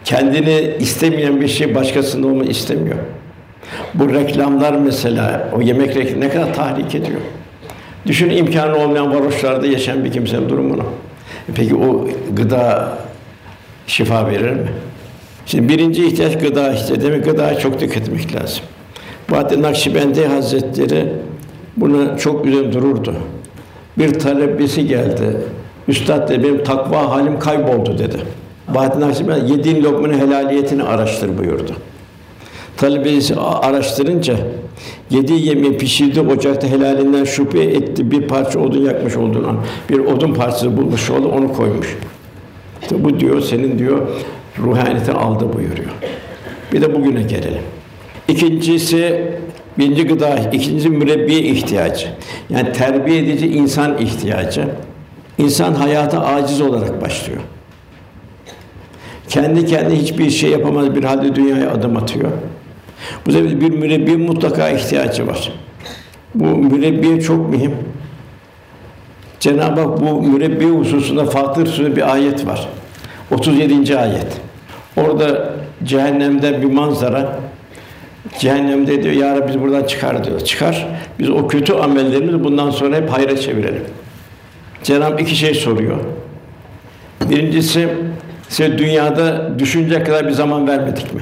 [0.10, 2.98] Kendini istemeyen bir şey başkasında olma istemiyor.
[3.93, 7.19] Bu reklamlar mesela, o yemek reklamı ne kadar tahrik ediyor.
[8.06, 10.84] Düşün imkanı olmayan varoşlarda yaşayan bir kimsenin durumunu.
[11.56, 12.89] Peki o gıda
[13.88, 14.67] şifa verir mi?
[15.45, 17.02] Şimdi birinci ihtiyaç gıda işte.
[17.02, 18.63] Demek gıdaya çok dikkat etmek lazım.
[19.32, 21.13] Bahattin Nakşibendi Hazretleri
[21.78, 23.15] buna çok güzel dururdu.
[23.98, 25.38] Bir talebesi geldi.
[25.88, 28.17] Üstad dedi, benim takva halim kayboldu dedi.
[28.76, 31.72] Bahattin Nakşibendi yediğin lokmanın helaliyetini araştır buyurdu.
[32.78, 34.36] Talebesi araştırınca
[35.10, 40.78] yediği yemeği pişirdi ocakta helalinden şüphe etti bir parça odun yakmış olduğunu bir odun parçası
[40.78, 41.98] bulmuş oldu onu koymuş.
[42.82, 44.08] İşte bu diyor senin diyor
[44.60, 45.92] ruhaniyeti aldı buyuruyor.
[46.74, 47.62] Bir de bugüne gelelim.
[48.28, 49.32] İkincisi
[49.78, 52.08] birinci gıda, ikincisi mürebbiye ihtiyacı.
[52.50, 54.66] Yani terbiye edici insan ihtiyacı.
[55.38, 57.42] İnsan hayata aciz olarak başlıyor.
[59.30, 62.32] Kendi kendine hiçbir şey yapamaz bir halde dünyaya adım atıyor.
[63.26, 65.54] Bu sebeple bir mürebbiye mutlaka ihtiyacı var.
[66.36, 67.76] Bu mürebbiye çok mühim.
[69.39, 72.68] Cenab-ı Hak bu mürebbiye hususunda Fatır Suresi bir ayet var.
[73.32, 73.98] 37.
[73.98, 74.42] ayet.
[74.98, 77.39] Orada cehennemde bir manzara.
[78.39, 80.39] Cehennemde diyor, Ya Rabbi biz buradan çıkar diyor.
[80.39, 80.88] Çıkar.
[81.20, 83.84] Biz o kötü amellerimizi bundan sonra hep hayra çevirelim.
[84.84, 85.98] Cenab-ı iki şey soruyor.
[87.30, 87.89] Birincisi,
[88.50, 91.22] size dünyada düşünecek kadar bir zaman vermedik mi?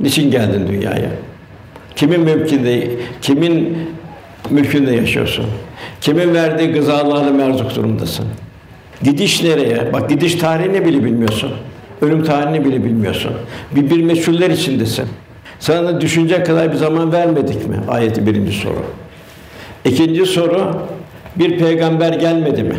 [0.00, 1.10] Niçin geldin dünyaya?
[1.96, 2.88] Kimin mülkünde,
[3.22, 3.78] kimin
[4.50, 5.46] mülkünde yaşıyorsun?
[6.00, 8.24] Kimin verdiği gızalarla merzuk durumdasın?
[9.02, 9.92] Gidiş nereye?
[9.92, 11.52] Bak gidiş tarihini bile bilmiyorsun.
[12.02, 13.32] Ölüm tarihini bile bilmiyorsun.
[13.76, 15.06] Bir bir meçhuller içindesin.
[15.60, 17.76] Sana düşünecek kadar bir zaman vermedik mi?
[17.88, 18.82] Ayeti birinci soru.
[19.84, 20.76] İkinci soru,
[21.36, 22.76] bir peygamber gelmedi mi?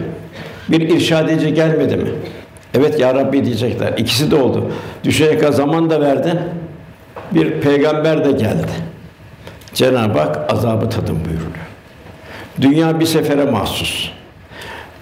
[0.69, 2.09] Bir irşad edici gelmedi mi?
[2.73, 3.93] Evet ya Rabbi diyecekler.
[3.97, 4.71] İkisi de oldu.
[5.03, 6.39] Düşecek kadar zaman da verdin.
[7.31, 8.71] Bir peygamber de geldi.
[9.73, 11.67] Cenab-ı Hak azabı tadın buyuruyor.
[12.61, 14.09] Dünya bir sefere mahsus.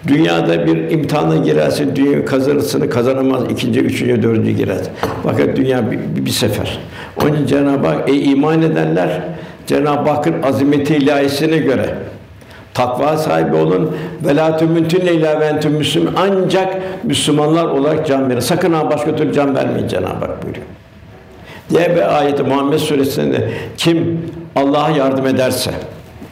[0.08, 3.44] Dünyada bir imtihana girerse dünya kazanırsını kazanamaz.
[3.50, 4.78] ikinci, üçüncü, dördüncü girer.
[5.24, 6.80] Fakat dünya bir, bir, sefer.
[7.22, 9.22] Onun Cenab-ı Hak ey iman edenler
[9.68, 11.96] Cenab-ı Hakk'ın azimeti ilahisine göre
[12.76, 13.98] Takva sahibi olun.
[14.24, 15.10] Ve la tümüntünne
[15.46, 16.10] entüm müslüm.
[16.16, 18.40] Ancak Müslümanlar olarak can verin.
[18.40, 20.66] Sakın ha başka türlü can vermeyin Cenab-ı Hak buyuruyor.
[21.70, 24.22] Diğer bir ayeti Muhammed Suresi'nde kim
[24.56, 25.72] Allah'a yardım ederse,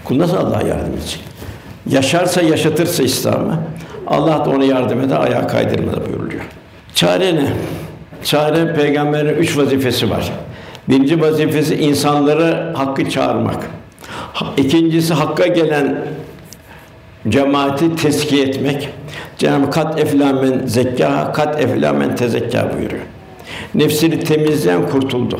[0.03, 1.23] kul nasıl Allah'a yardım edecek?
[1.89, 3.60] Yaşarsa, yaşatırsa İslam'ı,
[4.08, 6.41] Allah da ona yardım eder, ayağa kaydırmada buyuruluyor.
[6.95, 7.47] Çare ne?
[8.23, 10.32] Çare peygamberin üç vazifesi var.
[10.89, 13.69] Birinci vazifesi insanları hakkı çağırmak.
[14.58, 16.06] İkincisi hakka gelen
[17.29, 18.89] cemaati teskiye etmek.
[19.38, 23.03] Cenab-ı kat eflamen zekka, kat eflamen tezekka buyuruyor.
[23.75, 25.39] Nefsini temizleyen kurtuldu.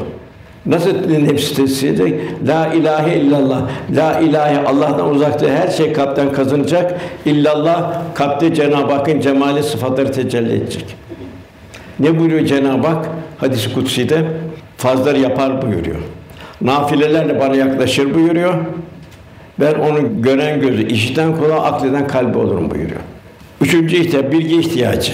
[0.66, 2.22] Nasıl nefsi tesiri?
[2.48, 3.62] La ilahe illallah.
[3.96, 7.02] La ilahe Allah'tan uzakta her şey kalpten kazanacak.
[7.26, 10.96] İllallah kalpte Cenab-ı Hakk'ın cemali sıfatları tecelli edecek.
[12.00, 13.10] Ne buyuruyor Cenab-ı Hak?
[13.38, 14.24] Hadis-i kutsi'de
[14.78, 16.00] fazları yapar buyuruyor.
[16.62, 18.54] Nafilelerle bana yaklaşır buyuruyor.
[19.60, 23.02] Ben onu gören gözü, işiten kulağı, akleden kalbi olurum buyuruyor.
[23.62, 25.14] Üçüncü ihtiyaç, bilgi ihtiyacı.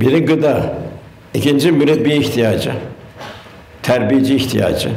[0.00, 0.78] Biri gıda,
[1.34, 2.72] ikinci mürebbiye ihtiyacı,
[3.82, 4.88] terbiyeci ihtiyacı.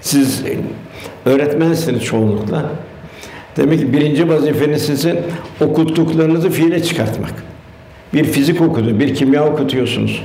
[0.00, 0.44] Siz
[1.26, 2.64] öğretmensiniz çoğunlukla.
[3.56, 5.18] Demek ki birinci vazifeniz sizin
[5.60, 7.34] okuttuklarınızı fiile çıkartmak.
[8.14, 10.22] Bir fizik okudu, bir kimya okutuyorsunuz.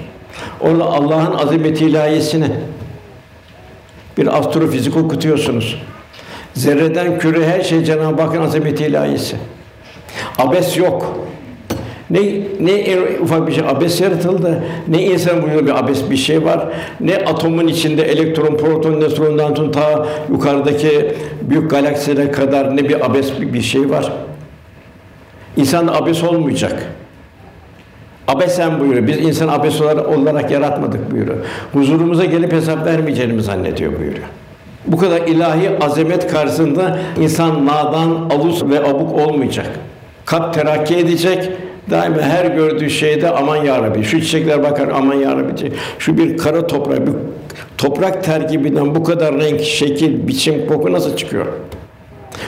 [0.62, 2.48] Orada Allah'ın azameti ilahiyesini
[4.17, 5.82] bir astrofizik okutuyorsunuz.
[6.54, 9.36] Zerreden küre her şey Cenab-ı Hakk'ın azameti ilahisi.
[10.38, 11.20] Abes yok.
[12.10, 12.22] Ne
[12.60, 14.63] ne en ufak bir şey abes yaratıldı.
[14.88, 16.68] Ne insan vücudunda bir abes bir şey var.
[17.00, 23.32] Ne atomun içinde elektron, proton, nötrondan tut ta yukarıdaki büyük galaksilere kadar ne bir abes
[23.42, 24.12] bir, şey var.
[25.58, 26.84] İnsan abes olmayacak.
[28.28, 29.08] Abesen buyuruyor.
[29.08, 31.38] Biz insan abes olarak yaratmadık buyuruyor.
[31.74, 34.28] Huzurumuza gelip hesap vermeyeceğini zannediyor buyuruyor.
[34.88, 39.69] Bu kadar ilahi azamet karşısında insan nadan, alus ve abuk olmayacak.
[40.26, 41.50] Kalp terakki edecek.
[41.89, 44.04] Daima her gördüğü şeyde aman ya Rabbi.
[44.04, 45.72] Şu çiçekler bakar aman ya Rabbi.
[46.00, 47.13] Şu bir kara toprak, bir
[47.78, 51.46] toprak terkibinden bu kadar renk, şekil, biçim, koku nasıl çıkıyor?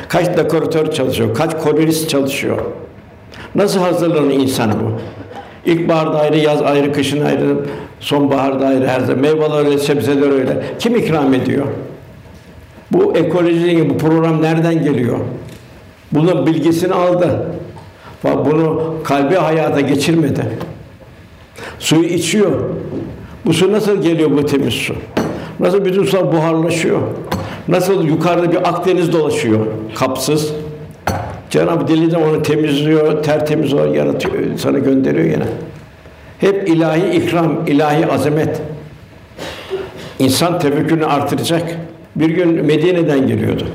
[0.08, 2.58] Kaç dekoratör çalışıyor, kaç kolorist çalışıyor?
[3.56, 4.92] Nasıl hazırlanır insan bu?
[5.72, 7.56] İlkbaharda ayrı, yaz ayrı, kışın ayrı,
[8.00, 10.64] sonbaharda ayrı, her zaman meyveler öyle, sebzeler öyle.
[10.80, 11.66] Kim ikram ediyor?
[12.92, 15.18] Bu ekoloji bu program nereden geliyor?
[16.12, 17.46] Bunun bilgisini aldı.
[18.24, 20.42] Bunu kalbi hayata geçirmedi.
[21.80, 22.52] Suyu içiyor.
[23.46, 24.96] Bu su nasıl geliyor bu temiz su?
[25.60, 27.02] Nasıl bütün sular buharlaşıyor?
[27.68, 29.60] Nasıl yukarıda bir Akdeniz dolaşıyor
[29.96, 30.54] kapsız?
[31.50, 35.46] Cenab-ı Dili'den onu temizliyor, tertemiz olarak yaratıyor, sana gönderiyor yine.
[36.40, 38.62] Hep ilahi ikram, ilahi azamet.
[40.20, 41.78] İnsan tefekkürünü artıracak.
[42.16, 43.68] Bir gün Medine'den geliyordu.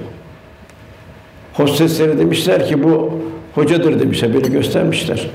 [1.55, 3.21] Hostesleri demişler ki bu
[3.55, 5.31] hocadır demişler, beni göstermişler.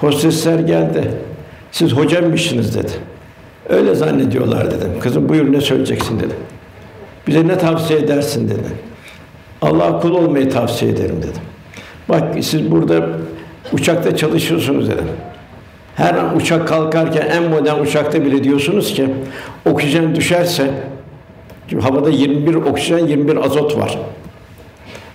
[0.00, 1.10] Hostesler geldi.
[1.72, 2.92] Siz hocammışsınız dedi.
[3.68, 4.90] Öyle zannediyorlar dedim.
[5.00, 6.36] Kızım buyur ne söyleyeceksin dedim.
[7.26, 8.68] Bize ne tavsiye edersin dedi.
[9.62, 11.42] Allah'a kul olmayı tavsiye ederim dedim.
[12.08, 13.08] Bak siz burada
[13.72, 15.08] uçakta çalışıyorsunuz dedim.
[15.94, 19.08] Her an uçak kalkarken en modern uçakta bile diyorsunuz ki
[19.70, 20.70] oksijen düşerse
[21.72, 23.98] Şimdi havada 21 oksijen, 21 azot var.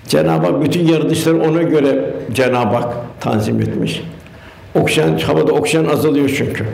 [0.07, 4.03] Cenab-ı Hak bütün yaratışları ona göre Cenab-ı Hak tanzim etmiş.
[4.75, 6.65] Oksijen, havada oksijen azalıyor çünkü.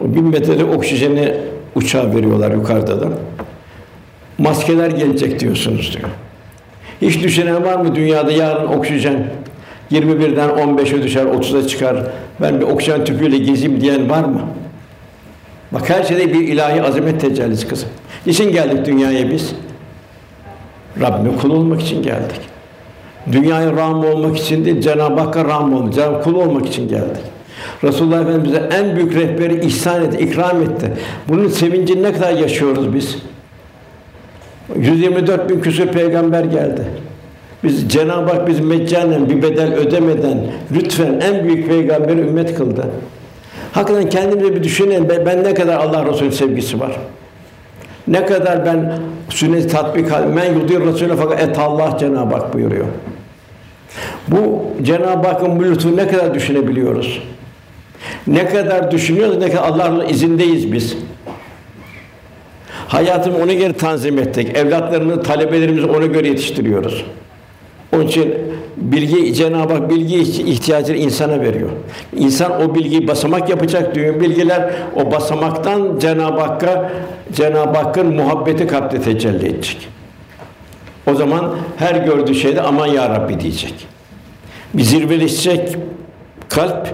[0.00, 1.34] O bin metrede oksijeni
[1.74, 3.08] uçağa veriyorlar yukarıda da.
[4.38, 6.08] Maskeler gelecek diyorsunuz diyor.
[7.02, 9.30] Hiç düşünen var mı dünyada yarın oksijen
[9.92, 11.96] 21'den 15'e düşer, 30'a çıkar.
[12.40, 14.40] Ben bir oksijen tüpüyle gezeyim diyen var mı?
[15.72, 17.88] Bak her şeyde bir ilahi azamet tecellisi kızım.
[18.26, 19.52] Niçin geldik dünyaya biz?
[21.00, 22.40] Rabbime kul olmak için geldik.
[23.32, 27.22] Dünyaya rağm olmak için değil, Cenab-ı Hakk'a rağm olmak, Cenab-ı kul olmak için geldik.
[27.84, 30.92] Resulullah Efendimiz bize en büyük rehberi ihsan etti, ikram etti.
[31.28, 33.16] Bunun sevincini ne kadar yaşıyoruz biz?
[34.76, 36.82] 124 bin küsur peygamber geldi.
[37.64, 40.38] Biz Cenab-ı Hak biz meccanen bir bedel ödemeden
[40.72, 42.86] lütfen en büyük peygamberi ümmet kıldı.
[43.72, 45.08] Hakikaten kendimize bir düşünelim.
[45.08, 46.92] Ben, ben ne kadar Allah Resulü sevgisi var.
[48.08, 52.86] Ne kadar ben sünneti tatbik men yudir Resulü fakat et Allah Cenab-ı Hak buyuruyor.
[54.28, 57.22] Bu Cenab-ı Hakk'ın bu lütfunu ne kadar düşünebiliyoruz?
[58.26, 60.96] Ne kadar düşünüyoruz, ne kadar Allah'ın izindeyiz biz.
[62.88, 64.56] Hayatımı ona göre tanzim ettik.
[64.56, 67.04] Evlatlarımızı, talebelerimizi ona göre yetiştiriyoruz.
[67.94, 68.34] Onun için
[68.76, 71.70] bilgi Cenab-ı Hak bilgi ihtiyacını insana veriyor.
[72.16, 74.20] İnsan o bilgiyi basamak yapacak diyor.
[74.20, 76.90] Bilgiler o basamaktan Cenab-ı Hakk'a
[77.32, 79.88] Cenab-ı Hakk'ın muhabbeti kalpte tecelli edecek.
[81.06, 83.74] O zaman her gördüğü şeyde aman ya Rabbi diyecek.
[84.74, 85.76] Bir zirveleşecek
[86.48, 86.88] kalp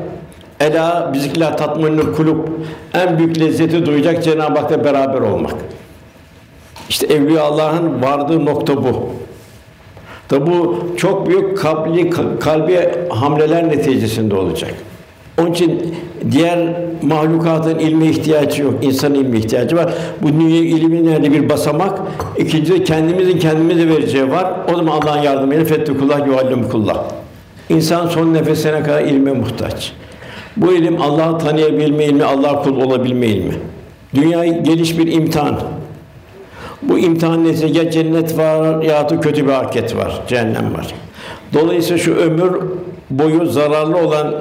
[0.61, 2.49] Ela bizikla tatminül kulub.
[2.95, 5.55] En büyük lezzeti duyacak Cenab-ı Hak'la beraber olmak.
[6.89, 9.11] İşte Evliya Allah'ın vardığı nokta bu.
[10.31, 12.11] Da bu çok büyük kalbi,
[12.41, 14.75] kalbi hamleler neticesinde olacak.
[15.41, 15.95] Onun için
[16.31, 16.59] diğer
[17.03, 18.75] mahlukatın ilme ihtiyacı yok.
[18.83, 19.95] İnsan ilme ihtiyacı var.
[20.23, 21.99] Bu dünya ilmin nerede bir basamak.
[22.39, 24.53] İkincisi kendimizin kendimize vereceği var.
[24.75, 27.05] O zaman Allah'ın yardımıyla fettekullah yuallimukullah.
[27.69, 29.93] İnsan son nefesine kadar ilme muhtaç.
[30.57, 33.55] Bu ilim Allah'ı tanıyabilme ilmi, Allah kul olabilme ilmi.
[34.15, 35.61] Dünya geliş bir imtihan.
[36.83, 40.95] Bu imtihan neticesinde ya cennet var ya da kötü bir ahiret var, cehennem var.
[41.55, 42.53] Dolayısıyla şu ömür
[43.11, 44.35] boyu zararlı olan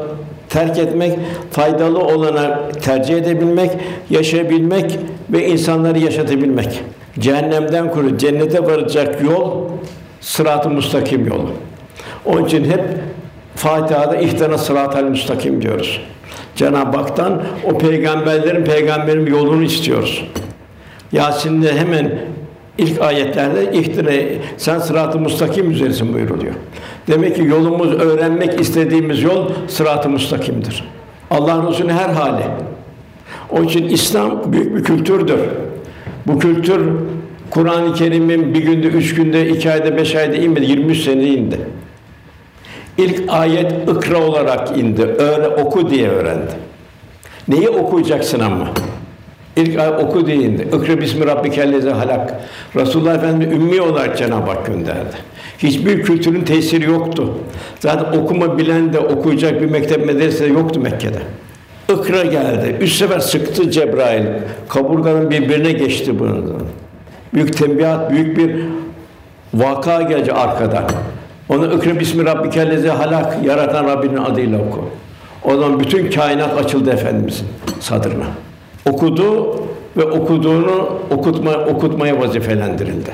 [0.49, 1.19] terk etmek,
[1.51, 3.71] faydalı olana tercih edebilmek,
[4.09, 6.81] yaşayabilmek ve insanları yaşatabilmek.
[7.19, 9.51] Cehennemden kuru cennete varacak yol
[10.21, 11.49] sırat-ı müstakim yolu.
[12.25, 12.81] Onun için hep
[13.55, 16.01] Fatiha'da ihtana sıratel müstakim diyoruz.
[16.55, 20.23] Cenab-ı Hak'tan o peygamberlerin peygamberin yolunu istiyoruz.
[21.15, 22.11] Yasin'de hemen
[22.77, 24.25] ilk ayetlerde ihtine
[24.57, 26.53] sen sırat-ı müstakim üzeresin buyuruluyor.
[27.07, 30.83] Demek ki yolumuz öğrenmek istediğimiz yol sırat-ı müstakimdir.
[31.31, 32.43] Allah Resulü her hali.
[33.51, 35.39] O için İslam büyük bir kültürdür.
[36.27, 36.81] Bu kültür
[37.49, 41.59] Kur'an-ı Kerim'in bir günde, üç günde, iki ayda, beş ayda inmedi, 23 sene indi.
[42.97, 45.01] İlk ayet ikra olarak indi.
[45.01, 46.51] Öğre, oku diye öğrendi.
[47.47, 48.67] Neyi okuyacaksın ama?
[49.55, 50.61] İlk ayet oku diye indi.
[50.61, 52.33] İkra bismi rabbikellezi halak.
[52.75, 55.15] Resulullah Efendimiz ümmi olarak Cenab-ı Hak gönderdi.
[55.57, 57.33] Hiçbir kültürün tesiri yoktu.
[57.79, 61.19] Zaten okuma bilen de okuyacak bir mektep medrese yoktu Mekke'de.
[61.93, 62.75] Ikra geldi.
[62.81, 64.25] Üç sefer sıktı Cebrail.
[64.69, 66.63] Kaburganın birbirine geçti bunun.
[67.33, 68.55] Büyük tembihat, büyük bir
[69.53, 70.83] vaka gelecek arkadan.
[71.49, 74.89] Onu ikra bismi rabbikellezi halak yaratan Rabbinin adıyla oku.
[75.43, 77.47] O zaman bütün kainat açıldı efendimizin
[77.79, 78.25] sadrına.
[78.89, 79.59] Okudu
[79.97, 83.11] ve okuduğunu okutma okutmaya vazifelendirildi.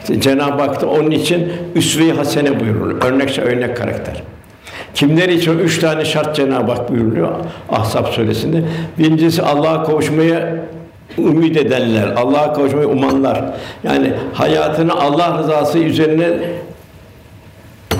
[0.00, 3.02] İşte Cenab-ı Hak da onun için üsve-i hasene buyuruluyor.
[3.02, 4.22] Örnekse örnek karakter.
[4.94, 7.28] Kimler için üç tane şart Cenab-ı Hak buyuruluyor
[7.70, 8.62] Ahzab suresinde.
[8.98, 10.56] Birincisi Allah'a kavuşmaya
[11.18, 13.44] ümit edenler, Allah'a kavuşmayı umanlar.
[13.84, 16.28] Yani hayatını Allah rızası üzerine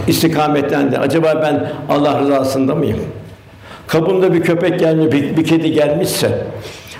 [0.07, 0.99] istikametlendi.
[0.99, 2.99] Acaba ben Allah rızasında mıyım?
[3.87, 6.47] Kabımda bir köpek gelmiş, bir, bir kedi gelmişse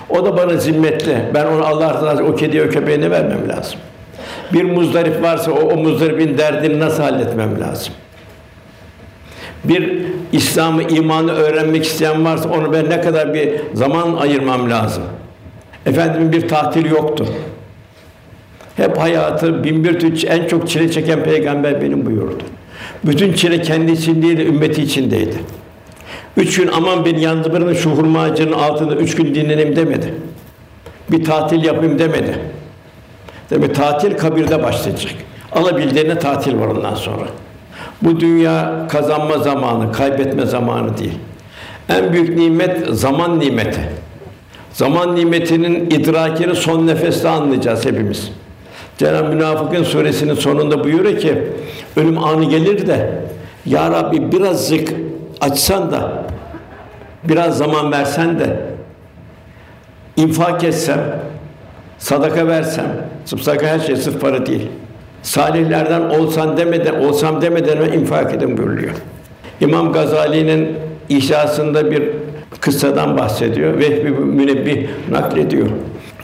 [0.09, 1.17] o da bana zimmetli.
[1.33, 3.79] Ben onu Allah rızası o kediye o köpeğe ne vermem lazım?
[4.53, 7.93] Bir muzdarip varsa o, o muzdaribin derdini nasıl halletmem lazım?
[9.63, 15.03] Bir İslam'ı, imanı öğrenmek isteyen varsa onu ben ne kadar bir zaman ayırmam lazım?
[15.85, 17.25] Efendimin bir tatil yoktu.
[18.77, 22.43] Hep hayatı bin bir türlü en çok çile çeken peygamber benim buyurdu.
[23.03, 25.35] Bütün çile kendi için değil, ümmeti içindeydi.
[26.37, 30.13] Üç gün aman ben yandı şu hurma ağacının altında üç gün dinleneyim demedi.
[31.11, 32.39] Bir tatil yapayım demedi.
[33.49, 35.13] Demek tatil kabirde başlayacak.
[35.51, 37.25] Alabildiğine tatil var ondan sonra.
[38.01, 41.19] Bu dünya kazanma zamanı, kaybetme zamanı değil.
[41.89, 43.81] En büyük nimet zaman nimeti.
[44.73, 48.31] Zaman nimetinin idrakini son nefeste anlayacağız hepimiz.
[48.97, 51.43] Cenab-ı Münafıkın suresinin sonunda buyuruyor ki
[51.95, 53.09] ölüm anı gelir de
[53.65, 54.93] ya Rabbi birazcık
[55.41, 56.11] açsan da
[57.23, 58.59] biraz zaman versen de
[60.15, 60.99] infak etsem,
[61.97, 62.85] sadaka versem,
[63.25, 64.67] sadaka her şey sırf para değil.
[65.21, 68.93] Salihlerden olsan demeden, olsam demeden infak edin buyuruyor.
[69.61, 70.77] İmam Gazali'nin
[71.09, 72.03] İhlasında bir
[72.61, 73.79] kıssadan bahsediyor.
[73.79, 75.67] ve Münebbih naklediyor.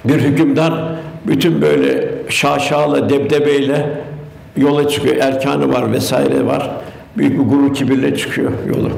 [0.05, 0.73] Bir hükümdar
[1.27, 3.89] bütün böyle şaşalı, debdebeyle
[4.57, 5.15] yola çıkıyor.
[5.15, 6.71] Erkanı var vesaire var.
[7.17, 8.89] Büyük bir gurur kibirle çıkıyor yolu.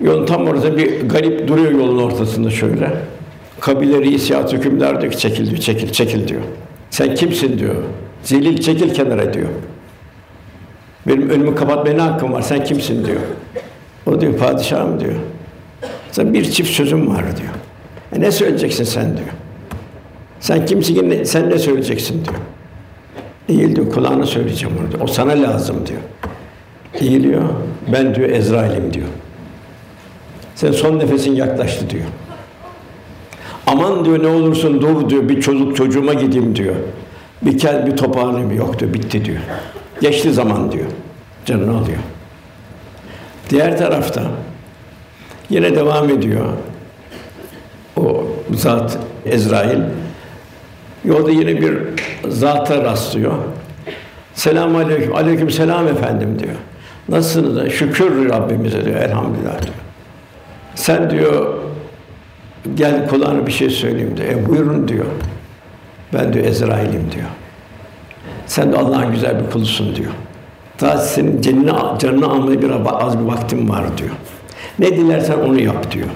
[0.00, 2.92] Yolun tam orada bir garip duruyor yolun ortasında şöyle.
[3.60, 6.40] Kabile reisi ya hükümdar diyor ki çekil diyor, çekil, çekil diyor.
[6.90, 7.74] Sen kimsin diyor.
[8.22, 9.48] Zelil çekil kenara diyor.
[11.06, 12.42] Benim önümü kapatmaya ne hakkım var?
[12.42, 13.20] Sen kimsin diyor.
[14.06, 15.14] O diyor padişahım diyor.
[16.12, 17.54] Sen bir çift sözüm var diyor.
[18.16, 19.28] E ne söyleyeceksin sen diyor.
[20.40, 22.36] Sen kimsin ki sen ne söyleyeceksin diyor.
[23.48, 25.02] Değil diyor, kulağına söyleyeceğim onu diyor.
[25.02, 26.00] O sana lazım diyor.
[26.94, 27.42] Eğiliyor,
[27.92, 29.08] ben diyor Ezrail'im diyor.
[30.54, 32.04] Sen son nefesin yaklaştı diyor.
[33.66, 36.74] Aman diyor ne olursun dur diyor, bir çocuk çocuğuma gideyim diyor.
[37.42, 39.40] Bir kez bir toparlayayım yok diyor, bitti diyor.
[40.00, 40.86] Geçti zaman diyor.
[41.46, 41.98] Canını alıyor.
[43.50, 44.22] Diğer tarafta
[45.50, 46.46] yine devam ediyor.
[47.96, 49.80] O zat Ezrail
[51.04, 51.78] Yolda yine bir
[52.28, 53.32] zata rastlıyor.
[54.34, 56.54] Selam aleyküm, aleyküm selam efendim diyor.
[57.08, 57.56] Nasılsınız?
[57.56, 57.70] da?
[57.70, 58.96] Şükür Rabbimize diyor.
[58.96, 59.74] Elhamdülillah diyor.
[60.74, 61.54] Sen diyor
[62.74, 64.28] gel kulağına bir şey söyleyeyim diyor.
[64.28, 65.06] E buyurun diyor.
[66.14, 67.28] Ben diyor Ezrail'im diyor.
[68.46, 70.10] Sen de Allah'ın güzel bir kulusun diyor.
[70.80, 74.10] Daha senin canını, canını almaya bir az bir vaktim var diyor.
[74.78, 76.08] Ne dilersen onu yap diyor.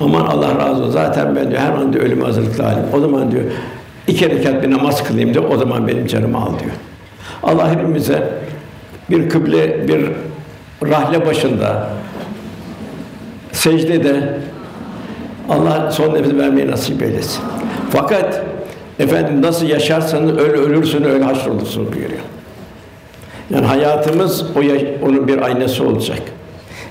[0.00, 0.90] Aman Allah razı olsun.
[0.90, 2.84] Zaten ben diyor her an diyor ölüme hazırlıklı halim.
[2.92, 3.44] O zaman diyor
[4.06, 5.44] iki rekat bir namaz kılayım diyor.
[5.50, 6.72] O zaman benim canımı al diyor.
[7.42, 8.32] Allah hepimize
[9.10, 10.10] bir kıble, bir
[10.82, 11.88] rahle başında
[13.52, 14.38] secdede
[15.48, 17.42] Allah son nefesi vermeyi nasip eylesin.
[17.90, 18.42] Fakat
[18.98, 22.20] efendim nasıl yaşarsanız öyle ölürsün öyle haşrolursun buyuruyor.
[23.50, 24.60] Yani hayatımız o
[25.06, 26.22] onun bir aynası olacak.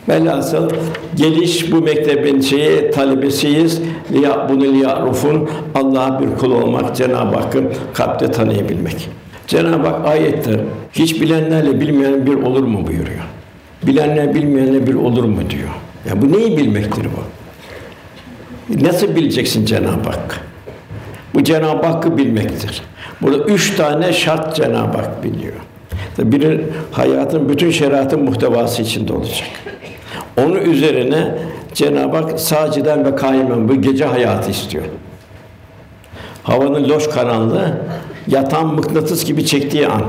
[0.10, 0.70] Velhasıl
[1.16, 3.82] geliş bu mektebin şeyi talebesiyiz.
[4.12, 7.64] Liya bunu liyarufun Allah'a bir kul olmak, Cenab-ı Hakk'ı
[7.94, 9.10] kalpte tanıyabilmek.
[9.48, 10.60] Cenab-ı Hak ayette
[10.94, 13.24] hiç bilenlerle bilmeyen bir olur mu buyuruyor.
[13.84, 15.70] Bilenler bilmeyenle bir olur mu diyor.
[16.10, 17.24] Ya bu neyi bilmektir bu?
[18.86, 20.42] Nasıl bileceksin Cenab-ı Hak?
[21.34, 22.82] Bu Cenab-ı Hakk'ı bilmektir.
[23.22, 25.54] Burada üç tane şart Cenab-ı Hak biliyor.
[26.20, 29.48] Biri hayatın bütün şeriatın muhtevası içinde olacak.
[30.38, 31.36] Onun üzerine
[31.74, 34.86] Cenab-ı Hak saciden ve kaimen bu gece hayatı istiyor.
[36.44, 37.78] Havanın loş karanlığı
[38.28, 40.02] yatan mıknatıs gibi çektiği an.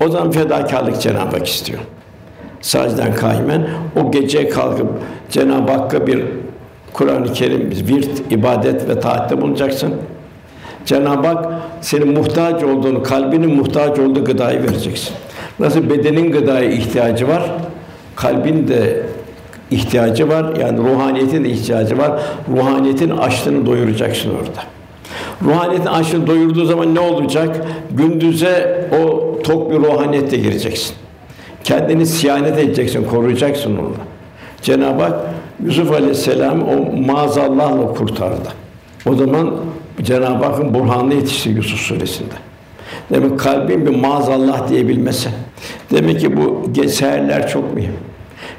[0.00, 1.80] O zaman fedakarlık Cenab-ı Hak istiyor.
[2.60, 3.68] Saciden kaimen
[4.02, 4.88] o gece kalkıp
[5.30, 6.24] Cenab-ı Hakk'a bir
[6.92, 9.94] Kur'an-ı Kerim virt, ibadet ve taatte bulunacaksın.
[10.86, 11.46] Cenab-ı Hak
[11.80, 15.14] senin muhtaç olduğunu, kalbinin muhtaç olduğu gıdayı vereceksin.
[15.58, 17.50] Nasıl bedenin gıdaya ihtiyacı var,
[18.16, 19.06] kalbin de
[19.70, 20.56] ihtiyacı var.
[20.60, 22.20] Yani ruhaniyetin de ihtiyacı var.
[22.56, 24.60] Ruhaniyetin açlığını doyuracaksın orada.
[25.42, 27.66] Ruhaniyetin açlığını doyurduğu zaman ne olacak?
[27.90, 30.96] Gündüze o tok bir ruhaniyetle gireceksin.
[31.64, 33.92] Kendini siyanet edeceksin, koruyacaksın onu.
[34.62, 35.14] Cenab-ı Hak
[35.64, 38.48] Yusuf Aleyhisselam o maazallahla kurtardı.
[39.06, 39.54] O zaman
[40.02, 42.34] Cenab-ı Hakk'ın burhanı yetişti Yusuf suresinde.
[43.10, 45.28] Demek kalbin bir maazallah diyebilmesi.
[45.90, 47.96] Demek ki bu seherler çok mühim.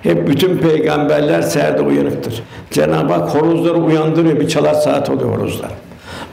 [0.04, 2.44] Hep bütün peygamberler seherde uyanıktır.
[2.72, 5.72] Cenab-ı Hak horozları uyandırıyor, bir çalar saat oluyor horozlar.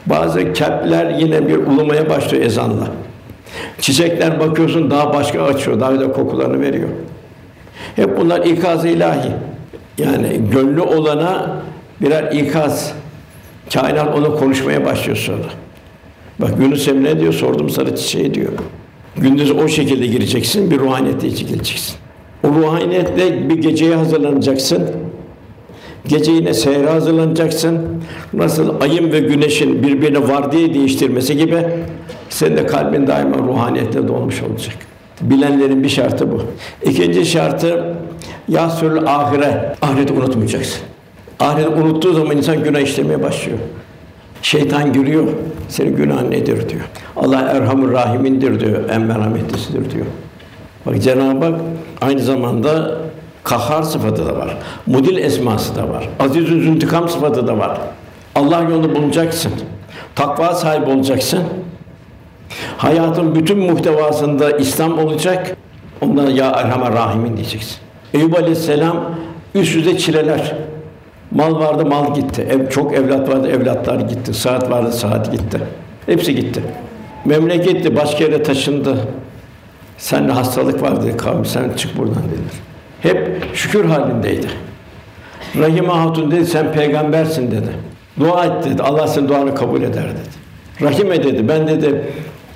[0.06, 2.88] Bazı kepler yine bir ulumaya başlıyor ezanla.
[3.80, 6.88] Çiçekler bakıyorsun daha başka açıyor, daha da kokularını veriyor.
[7.96, 9.28] Hep bunlar ikaz ilahi.
[9.98, 11.56] Yani gönlü olana
[12.00, 12.92] birer ikaz.
[13.74, 15.48] Kainat onu konuşmaya başlıyor sonra.
[16.38, 17.32] Bak Yunus Emre diyor?
[17.32, 18.52] Sordum sarı çiçeği diyor.
[19.16, 21.96] Gündüz o şekilde gireceksin, bir ruhaniyette geleceksin.
[22.44, 24.90] O ruhaniyetle bir geceye hazırlanacaksın.
[26.08, 27.78] Gece yine seyre hazırlanacaksın.
[28.32, 31.66] Nasıl ayın ve güneşin birbirine var diye değiştirmesi gibi
[32.28, 34.74] senin de kalbin daima ruhaniyette dolmuş olacak.
[35.20, 36.42] Bilenlerin bir şartı bu.
[36.90, 37.94] İkinci şartı
[38.48, 39.74] yasül ahire.
[39.82, 40.80] Ahireti unutmayacaksın.
[41.40, 43.58] Ahireti unuttuğu zaman insan günah işlemeye başlıyor.
[44.42, 45.26] Şeytan gülüyor.
[45.68, 46.82] Senin günahın nedir diyor.
[47.16, 48.90] Allah Erhamur Rahimindir diyor.
[48.90, 50.06] En merhametlisidir diyor.
[50.86, 51.60] Bak Cenab-ı Hak
[52.00, 52.98] aynı zamanda
[53.44, 54.56] kahhar sıfatı da var.
[54.86, 56.08] Mudil esması da var.
[56.20, 57.78] Aziz intikam sıfatı da var.
[58.34, 59.52] Allah yolunda bulunacaksın.
[60.14, 61.44] Takva sahibi olacaksın.
[62.76, 65.56] Hayatın bütün muhtevasında İslam olacak.
[66.00, 67.76] Ondan ya Erhamer Rahimin diyeceksin.
[68.14, 68.96] Eyüp Aleyhisselam
[69.54, 70.56] üst üste çileler.
[71.30, 72.46] Mal vardı, mal gitti.
[72.50, 74.34] Ev, çok evlat vardı, evlatlar gitti.
[74.34, 75.60] Saat vardı, saat gitti.
[76.06, 76.62] Hepsi gitti.
[77.24, 78.96] Memleketti, başka yere taşındı.
[79.98, 82.71] Sende hastalık var dedi kavmi, sen çık buradan dediler.
[83.02, 84.46] Hep şükür halindeydi.
[85.58, 87.68] Rahime Hatun dedi, sen peygambersin dedi.
[88.20, 90.42] Dua et dedi, Allah senin duanı kabul eder dedi.
[90.82, 92.04] Rahime dedi, ben dedi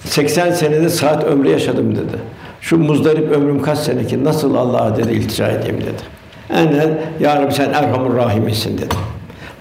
[0.04, 2.16] 80 senede saat ömrü yaşadım dedi.
[2.60, 6.16] Şu muzdarip ömrüm kaç sene ki nasıl Allah'a dedi iltica edeyim dedi.
[6.50, 8.94] Enen ya Rabbi sen Erhamur Rahimisin dedi.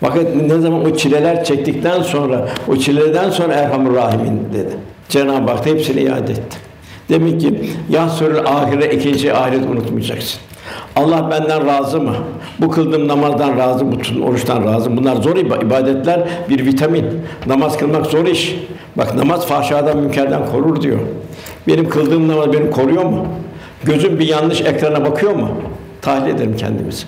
[0.01, 4.77] Fakat ne zaman o çileler çektikten sonra, o çileden sonra Erhamur Rahimin dedi.
[5.09, 6.57] Cenab-ı Hak da hepsini iade etti.
[7.09, 10.39] Demek ki yahsürül ahire ikinci ahiret unutmayacaksın.
[10.95, 12.15] Allah benden razı mı?
[12.59, 14.97] Bu kıldığım namazdan razı, bu oruçtan razı.
[14.97, 17.05] Bunlar zor ibadetler, bir vitamin.
[17.45, 18.55] Namaz kılmak zor iş.
[18.95, 20.99] Bak namaz fahşadan, münkerden korur diyor.
[21.67, 23.27] Benim kıldığım namaz beni koruyor mu?
[23.83, 25.49] Gözüm bir yanlış ekrana bakıyor mu?
[26.01, 27.05] Tahlil ederim kendimizi.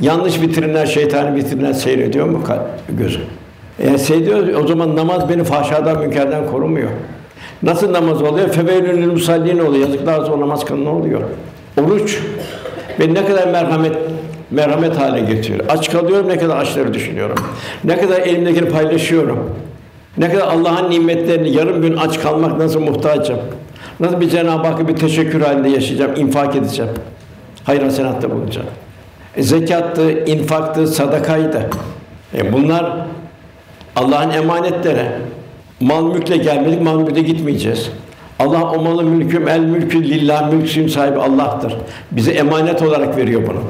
[0.00, 2.42] Yanlış vitrinler, şeytani vitrinler seyrediyor mu
[2.88, 3.22] gözüm?
[3.78, 6.90] Eğer seyrediyor, o zaman namaz beni fahşadan, münkerden korumuyor.
[7.62, 8.48] Nasıl namaz oluyor?
[8.48, 9.88] Feveylül musallin oluyor.
[9.88, 11.20] Yazıklar olsun namaz kılını oluyor.
[11.80, 12.18] Oruç
[12.98, 13.96] beni ne kadar merhamet
[14.50, 15.64] merhamet hale getiriyor.
[15.68, 17.36] Aç kalıyorum ne kadar açları düşünüyorum.
[17.84, 19.50] Ne kadar elimdekini paylaşıyorum.
[20.18, 23.38] Ne kadar Allah'ın nimetlerini yarım gün aç kalmak nasıl muhtacım.
[24.00, 26.92] Nasıl bir Cenab-ı Hakk'a bir teşekkür halinde yaşayacağım, infak edeceğim.
[27.64, 28.72] Hayır hasenatta bulunacaksın.
[29.36, 31.70] E, zekattı, infaktı, sadakaydı.
[32.34, 32.96] E, bunlar
[33.96, 35.06] Allah'ın emanetleri.
[35.80, 37.90] Mal mülkle gelmedik, mal mülkle gitmeyeceğiz.
[38.38, 41.76] Allah o malı mülküm el mülkü lillah mülksün sahibi Allah'tır.
[42.10, 43.60] Bize emanet olarak veriyor bunu.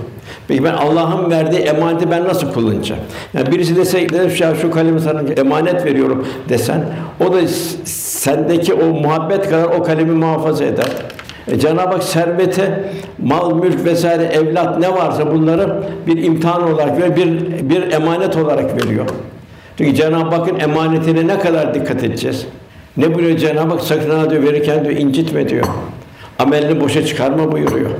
[0.48, 3.00] Peki ben Allah'ın verdiği emaneti ben nasıl kullanacağım?
[3.34, 6.84] Yani birisi dese de şu, şu kalemi sana emanet veriyorum desen
[7.28, 7.48] o da
[7.84, 10.88] sendeki o muhabbet kadar o kalemi muhafaza eder.
[11.48, 12.92] E, Cenab-ı Hak servete,
[13.22, 17.30] mal, mülk vesaire, evlat ne varsa bunları bir imtihan olarak ve bir
[17.70, 19.06] bir emanet olarak veriyor.
[19.78, 22.46] Çünkü Cenab-ı Hakk'ın emanetine ne kadar dikkat edeceğiz?
[22.98, 23.82] Ne buyuruyor Cenab-ı Hak?
[23.82, 25.64] Sakın ha diyor verirken diyor incitme diyor.
[26.38, 27.90] Amelini boşa çıkarma buyuruyor.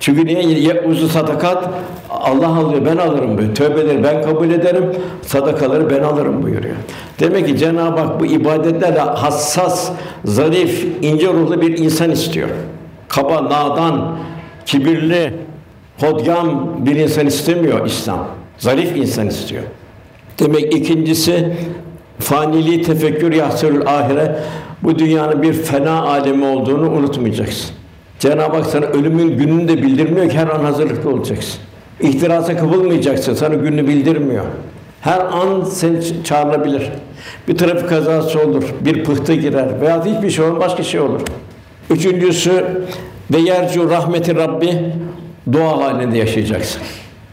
[0.00, 0.42] Çünkü niye?
[0.42, 1.70] Ye uzun sadakat
[2.10, 3.54] Allah alıyor, ben alırım diyor.
[3.54, 4.84] Tövbeleri ben kabul ederim,
[5.22, 6.76] sadakaları ben alırım buyuruyor.
[7.20, 9.90] Demek ki Cenab-ı Hak bu ibadetlerle hassas,
[10.24, 12.48] zarif, ince ruhlu bir insan istiyor.
[13.08, 14.18] Kaba, nadan,
[14.66, 15.34] kibirli,
[16.00, 18.26] hodgam bir insan istemiyor İslam.
[18.58, 19.62] Zarif insan istiyor.
[20.38, 21.52] Demek ikincisi
[22.22, 24.36] faniliği tefekkür yahsırül ahire
[24.82, 27.70] bu dünyanın bir fena alemi olduğunu unutmayacaksın.
[28.18, 31.60] Cenab-ı Hak sana ölümün gününü de bildirmiyor ki her an hazırlıklı olacaksın.
[32.00, 33.34] İhtirasa kapılmayacaksın.
[33.34, 34.44] Sana gününü bildirmiyor.
[35.00, 36.90] Her an seni çağrılabilir.
[37.48, 41.20] Bir trafik kazası olur, bir pıhtı girer veya hiçbir şey olur, başka şey olur.
[41.90, 42.64] Üçüncüsü
[43.32, 44.78] ve yercu rahmeti Rabbi
[45.52, 46.82] dua halinde yaşayacaksın.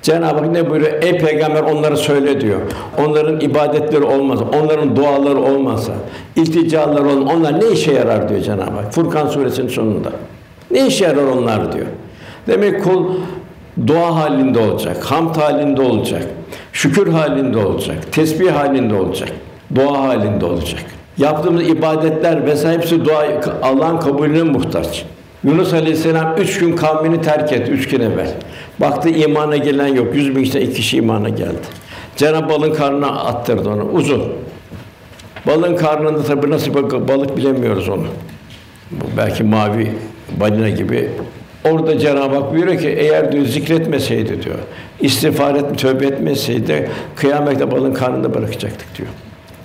[0.01, 1.03] Cenab-ı Hak ne buyuruyor?
[1.03, 2.59] Ey peygamber onları söyle diyor.
[2.97, 5.91] Onların ibadetleri olmazsa, onların duaları olmazsa,
[6.35, 8.93] ilticaları olmazsa onlar ne işe yarar diyor Cenab-ı Hak.
[8.93, 10.09] Furkan suresinin sonunda.
[10.71, 11.85] Ne işe yarar onlar diyor.
[12.47, 13.05] Demek kul
[13.87, 16.23] dua halinde olacak, hamd halinde olacak,
[16.73, 19.29] şükür halinde olacak, tesbih halinde olacak,
[19.75, 20.81] dua halinde olacak.
[21.17, 23.25] Yaptığımız ibadetler vesaire hepsi dua
[23.63, 25.05] Allah'ın kabulüne muhtaç.
[25.43, 28.33] Yunus Aleyhisselam üç gün kavmini terk etti, üç gün evvel.
[28.79, 31.67] Baktı imana gelen yok, yüz bin kişiden iki kişi imana geldi.
[32.15, 34.23] Cenab-ı balın karnına attırdı onu, uzun.
[35.47, 36.73] Balın karnında tabi nasıl
[37.07, 38.07] balık bilemiyoruz onu.
[39.17, 39.91] Belki mavi
[40.39, 41.09] balina gibi.
[41.65, 44.55] Orada Cenab-ı Hak buyuruyor ki eğer diyor zikretmeseydi diyor,
[44.99, 49.09] istiğfar etme, tövbe etmeseydi kıyamette balın karnında bırakacaktık diyor.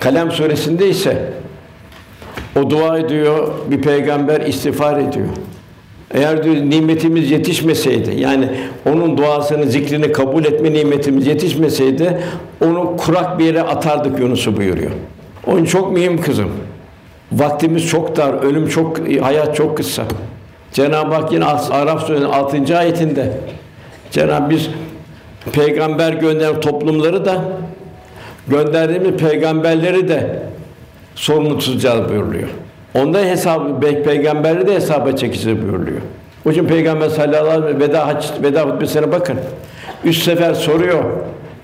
[0.01, 1.33] Kalem suresinde ise
[2.57, 5.29] o dua ediyor, bir peygamber istiğfar ediyor.
[6.15, 8.49] Eğer diyor nimetimiz yetişmeseydi, yani
[8.93, 12.19] onun duasını, zikrini kabul etme nimetimiz yetişmeseydi,
[12.65, 14.91] onu kurak bir yere atardık Yunus'u buyuruyor.
[15.47, 16.51] Onun çok mühim kızım.
[17.33, 20.03] Vaktimiz çok dar, ölüm çok, hayat çok kısa.
[20.73, 22.79] Cenab-ı Hak yine Araf Suresi'nin 6.
[22.79, 23.33] ayetinde
[24.11, 24.69] Cenab-ı biz
[25.53, 27.45] peygamber gönderen toplumları da
[28.49, 30.43] gönderdiğimiz peygamberleri de
[31.15, 32.49] sorumlu tutacağız buyuruyor.
[32.95, 36.01] Onda hesabı peygamberleri de hesaba çekeceğiz buyuruyor.
[36.47, 39.37] O için Peygamber sallallahu aleyhi ve sellem veda hac veda hutbesine bakın.
[40.05, 41.05] Üç sefer soruyor.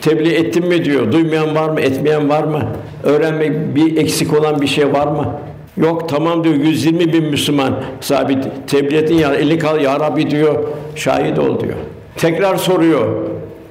[0.01, 1.13] Tebliğ ettim mi diyor.
[1.13, 1.81] Duymayan var mı?
[1.81, 2.63] Etmeyen var mı?
[3.05, 5.35] Öğrenmek bir eksik olan bir şey var mı?
[5.77, 10.65] Yok tamam diyor 120 bin Müslüman sabit tebliğ ettin ya eli kal ya Rabbi diyor
[10.97, 11.77] şahit ol diyor.
[12.17, 13.27] Tekrar soruyor.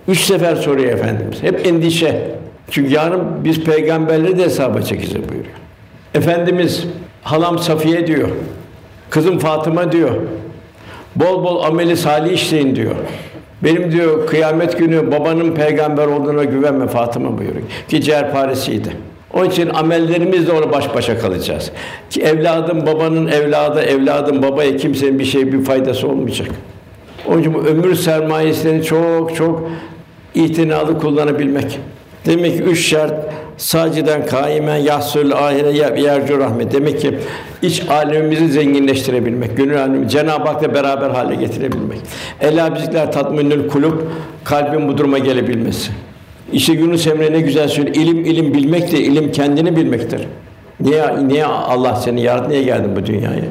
[0.07, 1.43] Üç sefer soruyor Efendimiz.
[1.43, 2.21] Hep endişe.
[2.71, 5.55] Çünkü yarın biz peygamberleri de hesaba çekeceğiz buyuruyor.
[6.15, 6.87] Efendimiz
[7.23, 8.29] halam Safiye diyor.
[9.09, 10.11] Kızım Fatıma diyor.
[11.15, 12.95] Bol bol ameli salih işleyin diyor.
[13.63, 17.63] Benim diyor kıyamet günü babanın peygamber olduğuna güvenme Fatıma buyuruyor.
[17.87, 18.89] Ki ciğerparesiydi.
[19.33, 21.71] Onun için amellerimizle onu baş başa kalacağız.
[22.09, 26.47] Ki evladım babanın evladı, evladım babaya kimsenin bir şey bir faydası olmayacak.
[27.27, 29.69] Onun için bu ömür sermayesini çok çok
[30.35, 31.79] itinalı kullanabilmek.
[32.25, 33.13] Demek ki üç şart
[33.59, 36.73] saciden kaimen yahsul ahire yercu rahmet.
[36.73, 37.19] Demek ki
[37.61, 41.99] iç alemimizi zenginleştirebilmek, gönül alemimizi Cenab-ı Hak'la beraber hale getirebilmek.
[42.41, 43.93] Ela bizikler tatminül kulüp
[44.43, 45.91] kalbin bu duruma gelebilmesi.
[46.53, 47.95] İşte Yunus Emre ne güzel söylüyor.
[47.95, 50.21] İlim ilim bilmek de ilim kendini bilmektir.
[50.79, 52.49] Niye niye Allah seni yarattı?
[52.49, 53.43] Niye geldin bu dünyaya?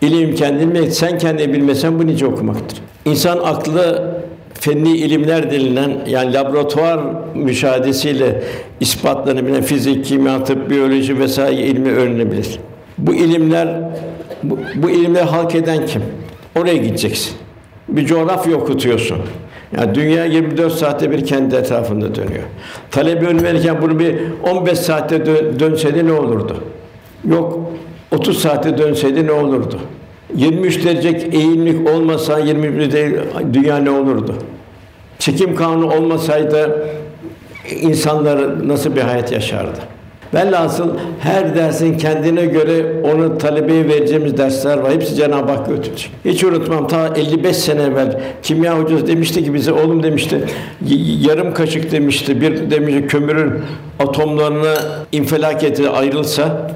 [0.00, 0.92] İlim kendini bilmek.
[0.92, 2.78] Sen kendini bilmesen bu nice okumaktır.
[3.04, 4.10] İnsan aklı
[4.54, 7.00] fenni ilimler denilen yani laboratuvar
[7.34, 8.42] müşahedesiyle
[8.80, 12.58] ispatlanabilen fizik, kimya, tıp, biyoloji vesaire ilmi öğrenebilir.
[12.98, 13.68] Bu ilimler
[14.42, 16.02] bu, bu ilimleri halk eden kim?
[16.56, 17.32] Oraya gideceksin.
[17.88, 19.18] Bir coğrafya okutuyorsun.
[19.76, 22.42] Yani dünya 24 saatte bir kendi etrafında dönüyor.
[22.90, 26.56] Talebe ön verirken bunu bir 15 saatte dön, dönseydi ne olurdu?
[27.28, 27.70] Yok
[28.12, 29.78] 30 saatte dönseydi ne olurdu?
[30.34, 33.20] 23 derece eğimlik olmasa 21 derece
[33.52, 34.34] dünya ne olurdu?
[35.18, 36.86] Çekim kanunu olmasaydı
[37.72, 39.78] insanlar nasıl bir hayat yaşardı?
[40.34, 40.88] Velhasıl
[41.20, 44.92] her dersin kendine göre onu talebeye vereceğimiz dersler var.
[44.92, 46.10] Hepsi Cenab-ı Hak götürecek.
[46.24, 50.44] Hiç unutmam ta 55 sene evvel kimya hocası demişti ki bize oğlum demişti
[51.20, 53.52] yarım kaşık demişti bir demişti kömürün
[53.98, 54.74] atomlarına
[55.12, 56.70] infilak eti ayrılsa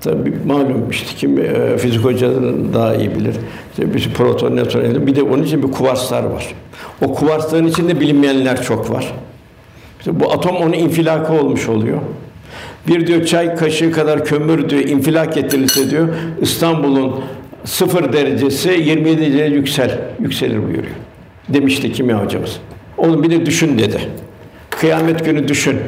[0.00, 3.34] Tabii malum işte kim e, fizik hocaları daha iyi bilir.
[3.70, 6.54] İşte bir proton, nötron, bir de onun için bir kuvarslar var.
[7.04, 9.12] O kuvarsların içinde bilinmeyenler çok var.
[10.06, 11.98] İşte bu atom onun infilakı olmuş oluyor.
[12.88, 16.08] Bir diyor çay kaşığı kadar kömür diyor infilak ettirilse diyor
[16.40, 17.20] İstanbul'un
[17.64, 20.94] sıfır derecesi 27 derece yüksel yükselir buyuruyor.
[21.48, 22.56] Demişti kimya hocamız.
[22.98, 24.00] Oğlum bir de düşün dedi.
[24.70, 25.78] Kıyamet günü düşün.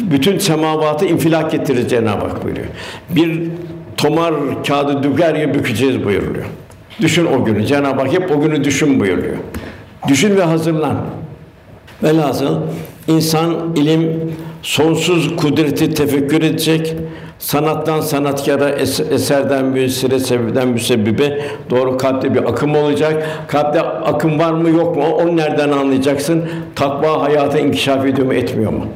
[0.00, 2.66] Bütün semavatı infilak ettirir Cenab-ı Hak buyuruyor.
[3.10, 3.42] Bir
[3.96, 4.34] tomar
[4.66, 6.46] kağıdı düger gibi bükeceğiz buyuruluyor.
[7.00, 7.66] Düşün o günü.
[7.66, 9.36] Cenab-ı Hak hep o günü düşün buyuruyor.
[10.08, 10.96] Düşün ve hazırlan.
[12.02, 12.56] Velhasıl
[13.10, 14.32] insan ilim
[14.62, 16.94] sonsuz kudreti tefekkür edecek,
[17.38, 18.68] sanattan sanatkara,
[19.10, 21.40] eserden müessire, sebepten müsebbibe
[21.70, 23.28] doğru kalpte bir akım olacak.
[23.48, 25.04] Kalpte akım var mı yok mu?
[25.06, 26.44] Onu nereden anlayacaksın?
[26.74, 28.86] Takva hayata inkişaf ediyor mu, etmiyor mu?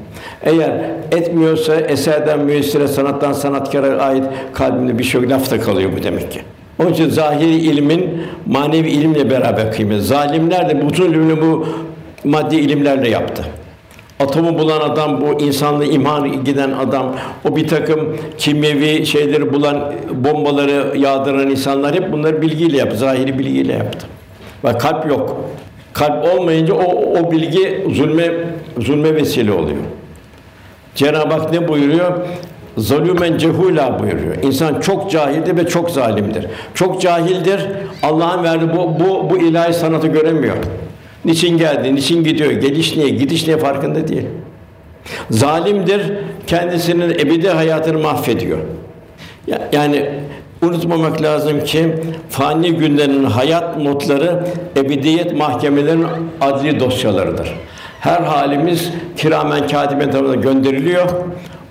[0.43, 6.41] Eğer etmiyorsa eserden müessire, sanattan sanatkara ait kalbinde bir şey lafta kalıyor bu demek ki.
[6.79, 10.03] Onun için zahiri ilmin manevi ilimle beraber kıymet.
[10.03, 11.67] Zalimler de bütün ilmini bu
[12.25, 13.45] maddi ilimlerle yaptı.
[14.21, 17.15] Atomu bulan adam, bu insanlığı imhan giden adam,
[17.51, 23.73] o bir takım kimyevi şeyleri bulan, bombaları yağdıran insanlar hep bunları bilgiyle yaptı, zahiri bilgiyle
[23.73, 24.07] yaptı.
[24.65, 25.41] Ve kalp yok.
[25.93, 28.33] Kalp olmayınca o, o bilgi zulme
[28.79, 29.83] zulme vesile oluyor.
[30.95, 32.13] Cenab-ı Hak ne buyuruyor?
[32.79, 34.43] Zalümen cehula buyuruyor.
[34.43, 36.47] İnsan çok cahildir ve çok zalimdir.
[36.75, 37.61] Çok cahildir.
[38.03, 40.57] Allah'ın verdiği bu, bu, bu ilahi sanatı göremiyor.
[41.25, 44.27] Niçin geldi, niçin gidiyor, geliş niye, gidiş niye farkında değil.
[45.31, 46.13] Zalimdir,
[46.47, 48.59] kendisinin ebedi hayatını mahvediyor.
[49.73, 50.11] Yani
[50.63, 51.95] unutmamak lazım ki
[52.31, 54.45] fani günlerin hayat modları
[54.77, 56.07] ebediyet mahkemelerinin
[56.41, 57.55] adli dosyalarıdır.
[58.01, 61.09] Her halimiz kiramen katiben tarafından gönderiliyor.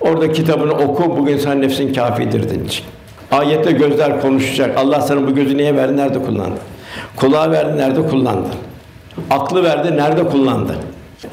[0.00, 2.84] Orada kitabını oku, bugün sen nefsin kâfidir denecek.
[3.30, 4.78] Ayette gözler konuşacak.
[4.78, 6.60] Allah sana bu gözü niye verdi, nerede kullandı?
[7.16, 8.48] Kulağı verdi, nerede kullandı?
[9.30, 10.76] Aklı verdi, nerede kullandı?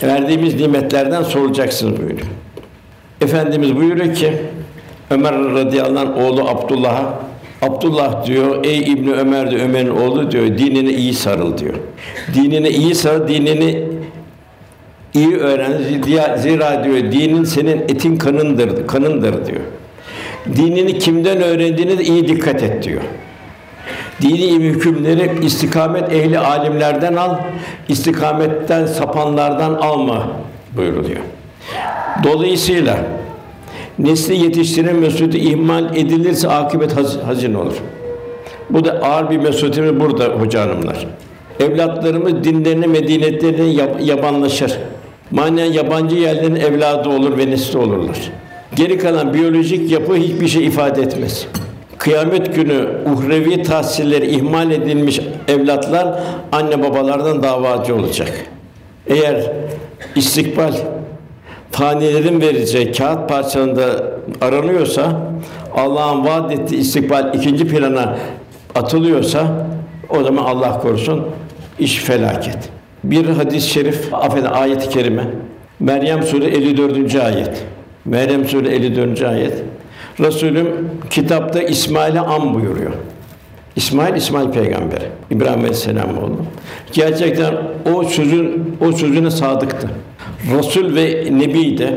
[0.03, 2.27] Verdiğimiz nimetlerden sorulacaksınız buyuruyor.
[3.21, 4.34] Efendimiz buyuruyor ki
[5.09, 7.19] Ömer radıyallahu anh oğlu Abdullah'a
[7.61, 11.73] Abdullah diyor, ey İbni Ömer diyor, Ömer'in oğlu diyor, dinine iyi sarıl diyor.
[12.34, 13.84] Dinine iyi sarıl, dinini
[15.13, 15.71] iyi öğren.
[16.38, 19.61] Zira diyor, dinin senin etin kanındır, kanındır diyor.
[20.55, 23.01] Dinini kimden öğrendiğini de iyi dikkat et diyor.
[24.22, 27.36] Dini hükümleri istikamet ehli alimlerden al,
[27.88, 30.28] istikametten sapanlardan alma
[30.78, 31.20] buyuruluyor.
[32.24, 32.97] Dolayısıyla
[33.99, 36.95] nesli yetiştiren mesuliyeti ihmal edilirse akıbet
[37.26, 37.74] hazin olur.
[38.70, 41.07] Bu da ağır bir mesuliyetimiz burada hoca hanımlar.
[41.59, 44.78] Evlatlarımız dinlerine, medeniyetlerine yabanlaşır.
[45.32, 48.32] Manen yabancı yerlerin evladı olur ve nesli olurlar.
[48.76, 51.47] Geri kalan biyolojik yapı hiçbir şey ifade etmez.
[52.02, 56.20] Kıyamet günü uhrevi tahsilleri ihmal edilmiş evlatlar
[56.52, 58.32] anne babalardan davacı olacak.
[59.08, 59.52] Eğer
[60.16, 60.74] istikbal
[61.72, 63.84] fanilerin vereceği kağıt parçasında
[64.41, 65.22] aranıyorsa
[65.76, 68.18] Allah'ın vaad ettiği istikbal ikinci plana
[68.76, 69.68] atılıyorsa
[70.10, 71.26] o zaman Allah korusun
[71.80, 72.70] iş felaket.
[73.04, 75.28] Bir hadis-i şerif, affedin ayet-i kerime.
[75.80, 77.16] Meryem Sûre 54.
[77.16, 77.66] ayet.
[78.06, 79.22] Meryem Sûre 54.
[79.22, 79.54] ayet.
[80.20, 80.68] Resulüm
[81.09, 82.91] kitapta İsmail'e an buyuruyor.
[83.76, 85.01] İsmail İsmail peygamber.
[85.32, 86.38] İbrahim Aleyhisselam oğlu.
[86.91, 87.53] Gerçekten
[87.95, 89.89] o sözün o sözüne sadıktı.
[90.57, 91.93] Resul ve Nebi de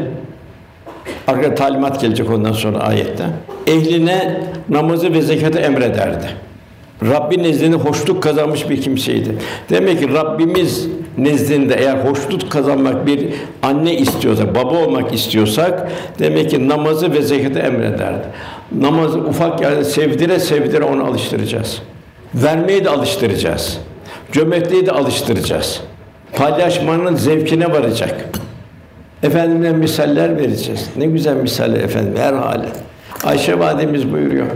[1.27, 3.25] arka talimat gelecek ondan sonra ayette.
[3.67, 6.27] Ehline namazı ve zekatı emrederdi.
[7.03, 9.39] Rabbi nezdinde hoşluk kazanmış bir kimseydi.
[9.71, 10.89] Demek ki Rabbimiz
[11.19, 13.29] nezdinde eğer hoşluk kazanmak bir
[13.63, 18.27] anne istiyorsak, baba olmak istiyorsak demek ki namazı ve zekatı emrederdi.
[18.81, 21.83] Namazı ufak yerde sevdire sevdire onu alıştıracağız.
[22.35, 23.79] Vermeyi de alıştıracağız.
[24.33, 25.81] Cömertliği de alıştıracağız.
[26.33, 28.25] Paylaşmanın zevkine varacak.
[29.23, 30.91] Efendimden misaller vereceğiz.
[30.97, 32.67] Ne güzel misaller efendim her hale.
[33.25, 34.47] Ayşe validemiz buyuruyor.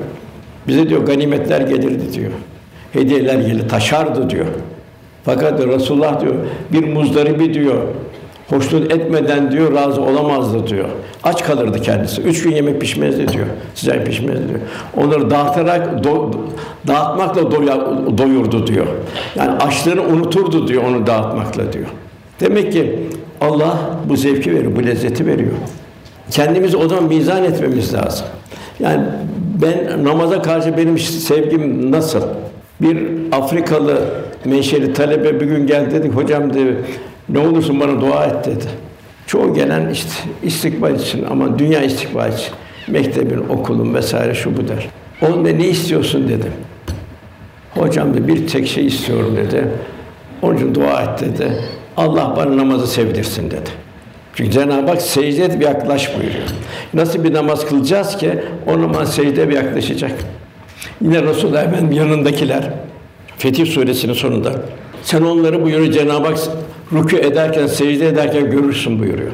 [0.68, 2.30] Bize diyor ganimetler gelirdi diyor.
[2.92, 4.46] Hediyeler gelir, taşardı diyor.
[5.28, 6.34] Fakat Resulullah diyor
[6.72, 7.82] bir muzdaribi diyor
[8.48, 10.88] hoşnut etmeden diyor razı olamazdı diyor.
[11.22, 12.22] Aç kalırdı kendisi.
[12.22, 13.46] Üç gün yemek pişmezdi diyor.
[13.74, 14.60] Sıcak pişmezdi diyor.
[14.96, 16.30] Onları dağıtarak do,
[16.86, 17.76] dağıtmakla doya,
[18.18, 18.86] doyurdu diyor.
[19.36, 21.86] Yani açlığını unuturdu diyor onu dağıtmakla diyor.
[22.40, 22.98] Demek ki
[23.40, 25.52] Allah bu zevki veriyor, bu lezzeti veriyor.
[26.30, 28.26] Kendimizi o zaman mizan etmemiz lazım.
[28.80, 29.02] Yani
[29.62, 32.22] ben namaza karşı benim sevgim nasıl?
[32.80, 32.98] Bir
[33.32, 33.98] Afrikalı
[34.44, 36.76] menşeli talebe bir gün geldi dedi, hocam dedi,
[37.28, 38.64] ne olursun bana dua et dedi.
[39.26, 40.10] Çoğu gelen işte
[40.42, 42.52] istikbal için ama dünya istikbal için
[42.88, 44.88] mektebin, okulun vesaire şu bu der.
[45.22, 46.52] Onda ne istiyorsun dedim.
[47.70, 49.68] Hocam da bir tek şey istiyorum dedi.
[50.42, 51.52] Onun için dua et dedi.
[51.96, 53.70] Allah bana namazı sevdirsin dedi.
[54.34, 56.48] Çünkü Cenab-ı Hak secde et yaklaş buyuruyor.
[56.94, 60.12] Nasıl bir namaz kılacağız ki o namaz secde bir yaklaşacak.
[61.00, 62.70] Yine Resulullah Efendimiz yanındakiler
[63.38, 64.52] Fetih Suresinin sonunda
[65.02, 66.38] sen onları buyuruyor Cenab-ı Hak
[66.92, 69.30] rükû ederken, secde ederken görürsün buyuruyor.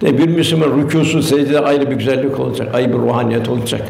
[0.00, 3.82] De bir Müslüman rükûsu, secde ayrı bir güzellik olacak, ayrı bir ruhaniyet olacak.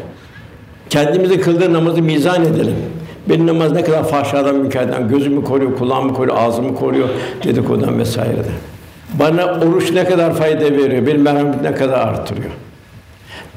[0.89, 2.75] Kendimizi kıldığı namazı mizan edelim.
[3.29, 7.09] Benim namaz ne kadar fahşadan, münkerden, gözümü koruyor, kulağımı koruyor, ağzımı koruyor,
[7.43, 8.53] dedikodan vesaireden.
[9.19, 12.51] Bana oruç ne kadar fayda veriyor, benim merhamet ne kadar artırıyor.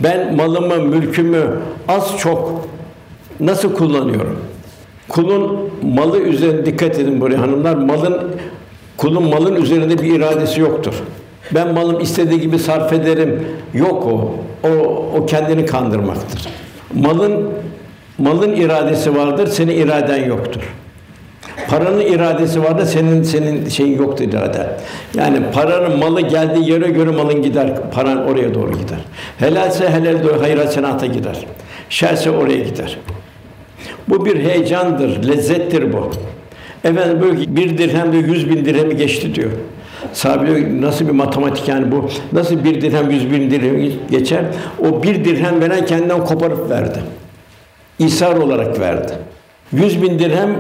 [0.01, 1.43] Ben malımı, mülkümü
[1.89, 2.69] az çok
[3.41, 4.39] nasıl kullanıyorum?
[5.09, 7.75] Kulun malı üzerine dikkat edin buraya hanımlar.
[7.75, 8.17] Malın
[8.97, 10.95] kulun malın üzerinde bir iradesi yoktur.
[11.55, 13.47] Ben malım istediği gibi sarf ederim.
[13.75, 14.35] Yok o.
[14.69, 14.69] O
[15.19, 16.49] o kendini kandırmaktır.
[16.95, 17.49] Malın
[18.19, 20.61] malın iradesi vardır, senin iraden yoktur.
[21.69, 24.67] Paranın iradesi vardır, senin senin şeyin yoktur irade.
[25.15, 28.99] Yani paranın malı geldiği yere göre malın gider, paran oraya doğru gider.
[29.39, 31.47] Helalse helal doğru, hayır senata gider.
[31.91, 32.99] Şerse oraya gider.
[34.09, 36.11] Bu bir heyecandır, lezzettir bu.
[36.85, 39.51] Efendim böyle bir dirhem de yüz bin dirhemi geçti diyor.
[40.13, 42.09] Sahabe nasıl bir matematik yani bu?
[42.33, 44.45] Nasıl bir dirhem yüz bin dirhem geçer?
[44.79, 46.99] O bir dirhem veren kendinden koparıp verdi.
[47.99, 49.13] İsar olarak verdi.
[49.73, 50.57] Yüz bin dirhem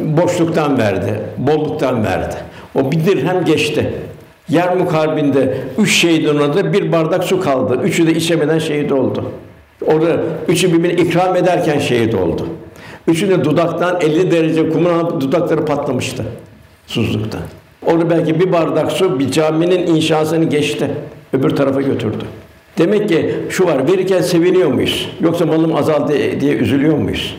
[0.00, 2.36] boşluktan verdi, bolluktan verdi.
[2.74, 3.92] O bir dirhem geçti.
[4.48, 7.80] Yer mukarbinde üç şehidin orada bir bardak su kaldı.
[7.82, 9.32] Üçü de içemeden şehit oldu.
[9.86, 10.16] Orada
[10.48, 12.46] üçü birbirini ikram ederken şehit oldu.
[13.08, 16.24] Üçü dudaktan 50 derece kumun dudakları patlamıştı
[16.86, 17.40] susuzluktan.
[17.86, 20.90] Orada belki bir bardak su bir caminin inşasını geçti.
[21.32, 22.24] Öbür tarafa götürdü.
[22.78, 25.08] Demek ki şu var, verirken seviniyor muyuz?
[25.20, 27.36] Yoksa malım azaldı diye üzülüyor muyuz?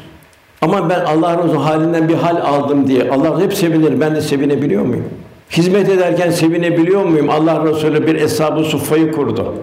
[0.62, 4.02] Ama ben Allah razı halinden bir hal aldım diye Allah hep sevinir.
[4.02, 5.06] Ben de sevinebiliyor muyum?
[5.52, 7.30] Hizmet ederken sevinebiliyor muyum?
[7.30, 9.54] Allah Resulü bir eshab-ı suffayı kurdu.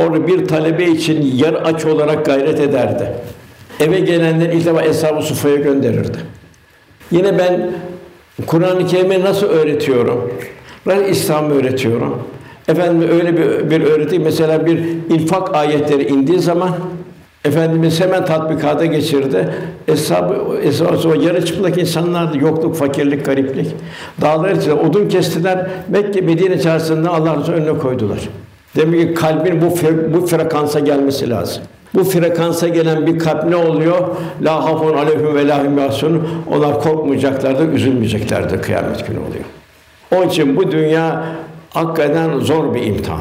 [0.00, 3.12] Orada bir talebe için yer aç olarak gayret ederdi.
[3.80, 6.18] Eve gelenler ilk defa eshab-ı suffaya gönderirdi.
[7.10, 7.70] Yine ben
[8.46, 10.32] Kur'an-ı Kerim'i nasıl öğretiyorum?
[10.86, 12.22] Ben İslam'ı öğretiyorum.
[12.68, 14.78] Efendim öyle bir, bir öğreti mesela bir
[15.10, 16.70] infak ayetleri indiği zaman
[17.44, 19.54] Efendimiz hemen tatbikata geçirdi.
[19.88, 22.38] Eshab-ı eshab yarı çıplak insanlardı.
[22.38, 23.66] Yokluk, fakirlik, gariplik.
[24.20, 25.70] Dağlar içinde odun kestiler.
[25.88, 28.18] Mekke, Medine çarşısında Allah Resulü önüne koydular.
[28.76, 29.74] Demek ki kalbin bu
[30.14, 31.62] bu frekansa gelmesi lazım.
[31.94, 34.16] Bu frekansa gelen bir kalp ne oluyor?
[34.42, 39.44] La hafun aleyhim ve la hum Onlar korkmayacaklardır, üzülmeyeceklerdir kıyamet günü oluyor.
[40.14, 41.24] Onun için bu dünya
[41.70, 43.20] hakikaten zor bir imtihan.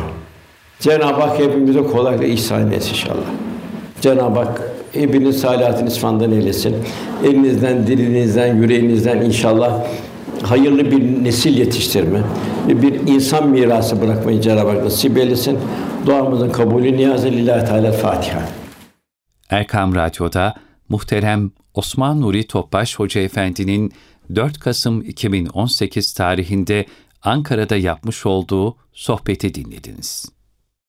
[0.79, 3.29] Cenab-ı Hak hepimize kolaylık ihsan etsin inşallah.
[4.01, 4.61] Cenab-ı Hak
[4.93, 6.75] hepiniz salihatiniz fandan eylesin.
[7.23, 9.73] Elinizden, dilinizden, yüreğinizden inşallah
[10.43, 12.21] hayırlı bir nesil yetiştirme
[12.67, 15.59] ve bir insan mirası bırakmayı Cenab-ı Hak nasip eylesin.
[16.05, 18.41] Duamızın kabulü niyazı lillahi teala Fatiha.
[19.49, 20.53] Erkam Radyo'da
[20.89, 23.91] muhterem Osman Nuri Topbaş Hoca Efendi'nin
[24.35, 26.85] 4 Kasım 2018 tarihinde
[27.21, 30.38] Ankara'da yapmış olduğu sohbeti dinlediniz.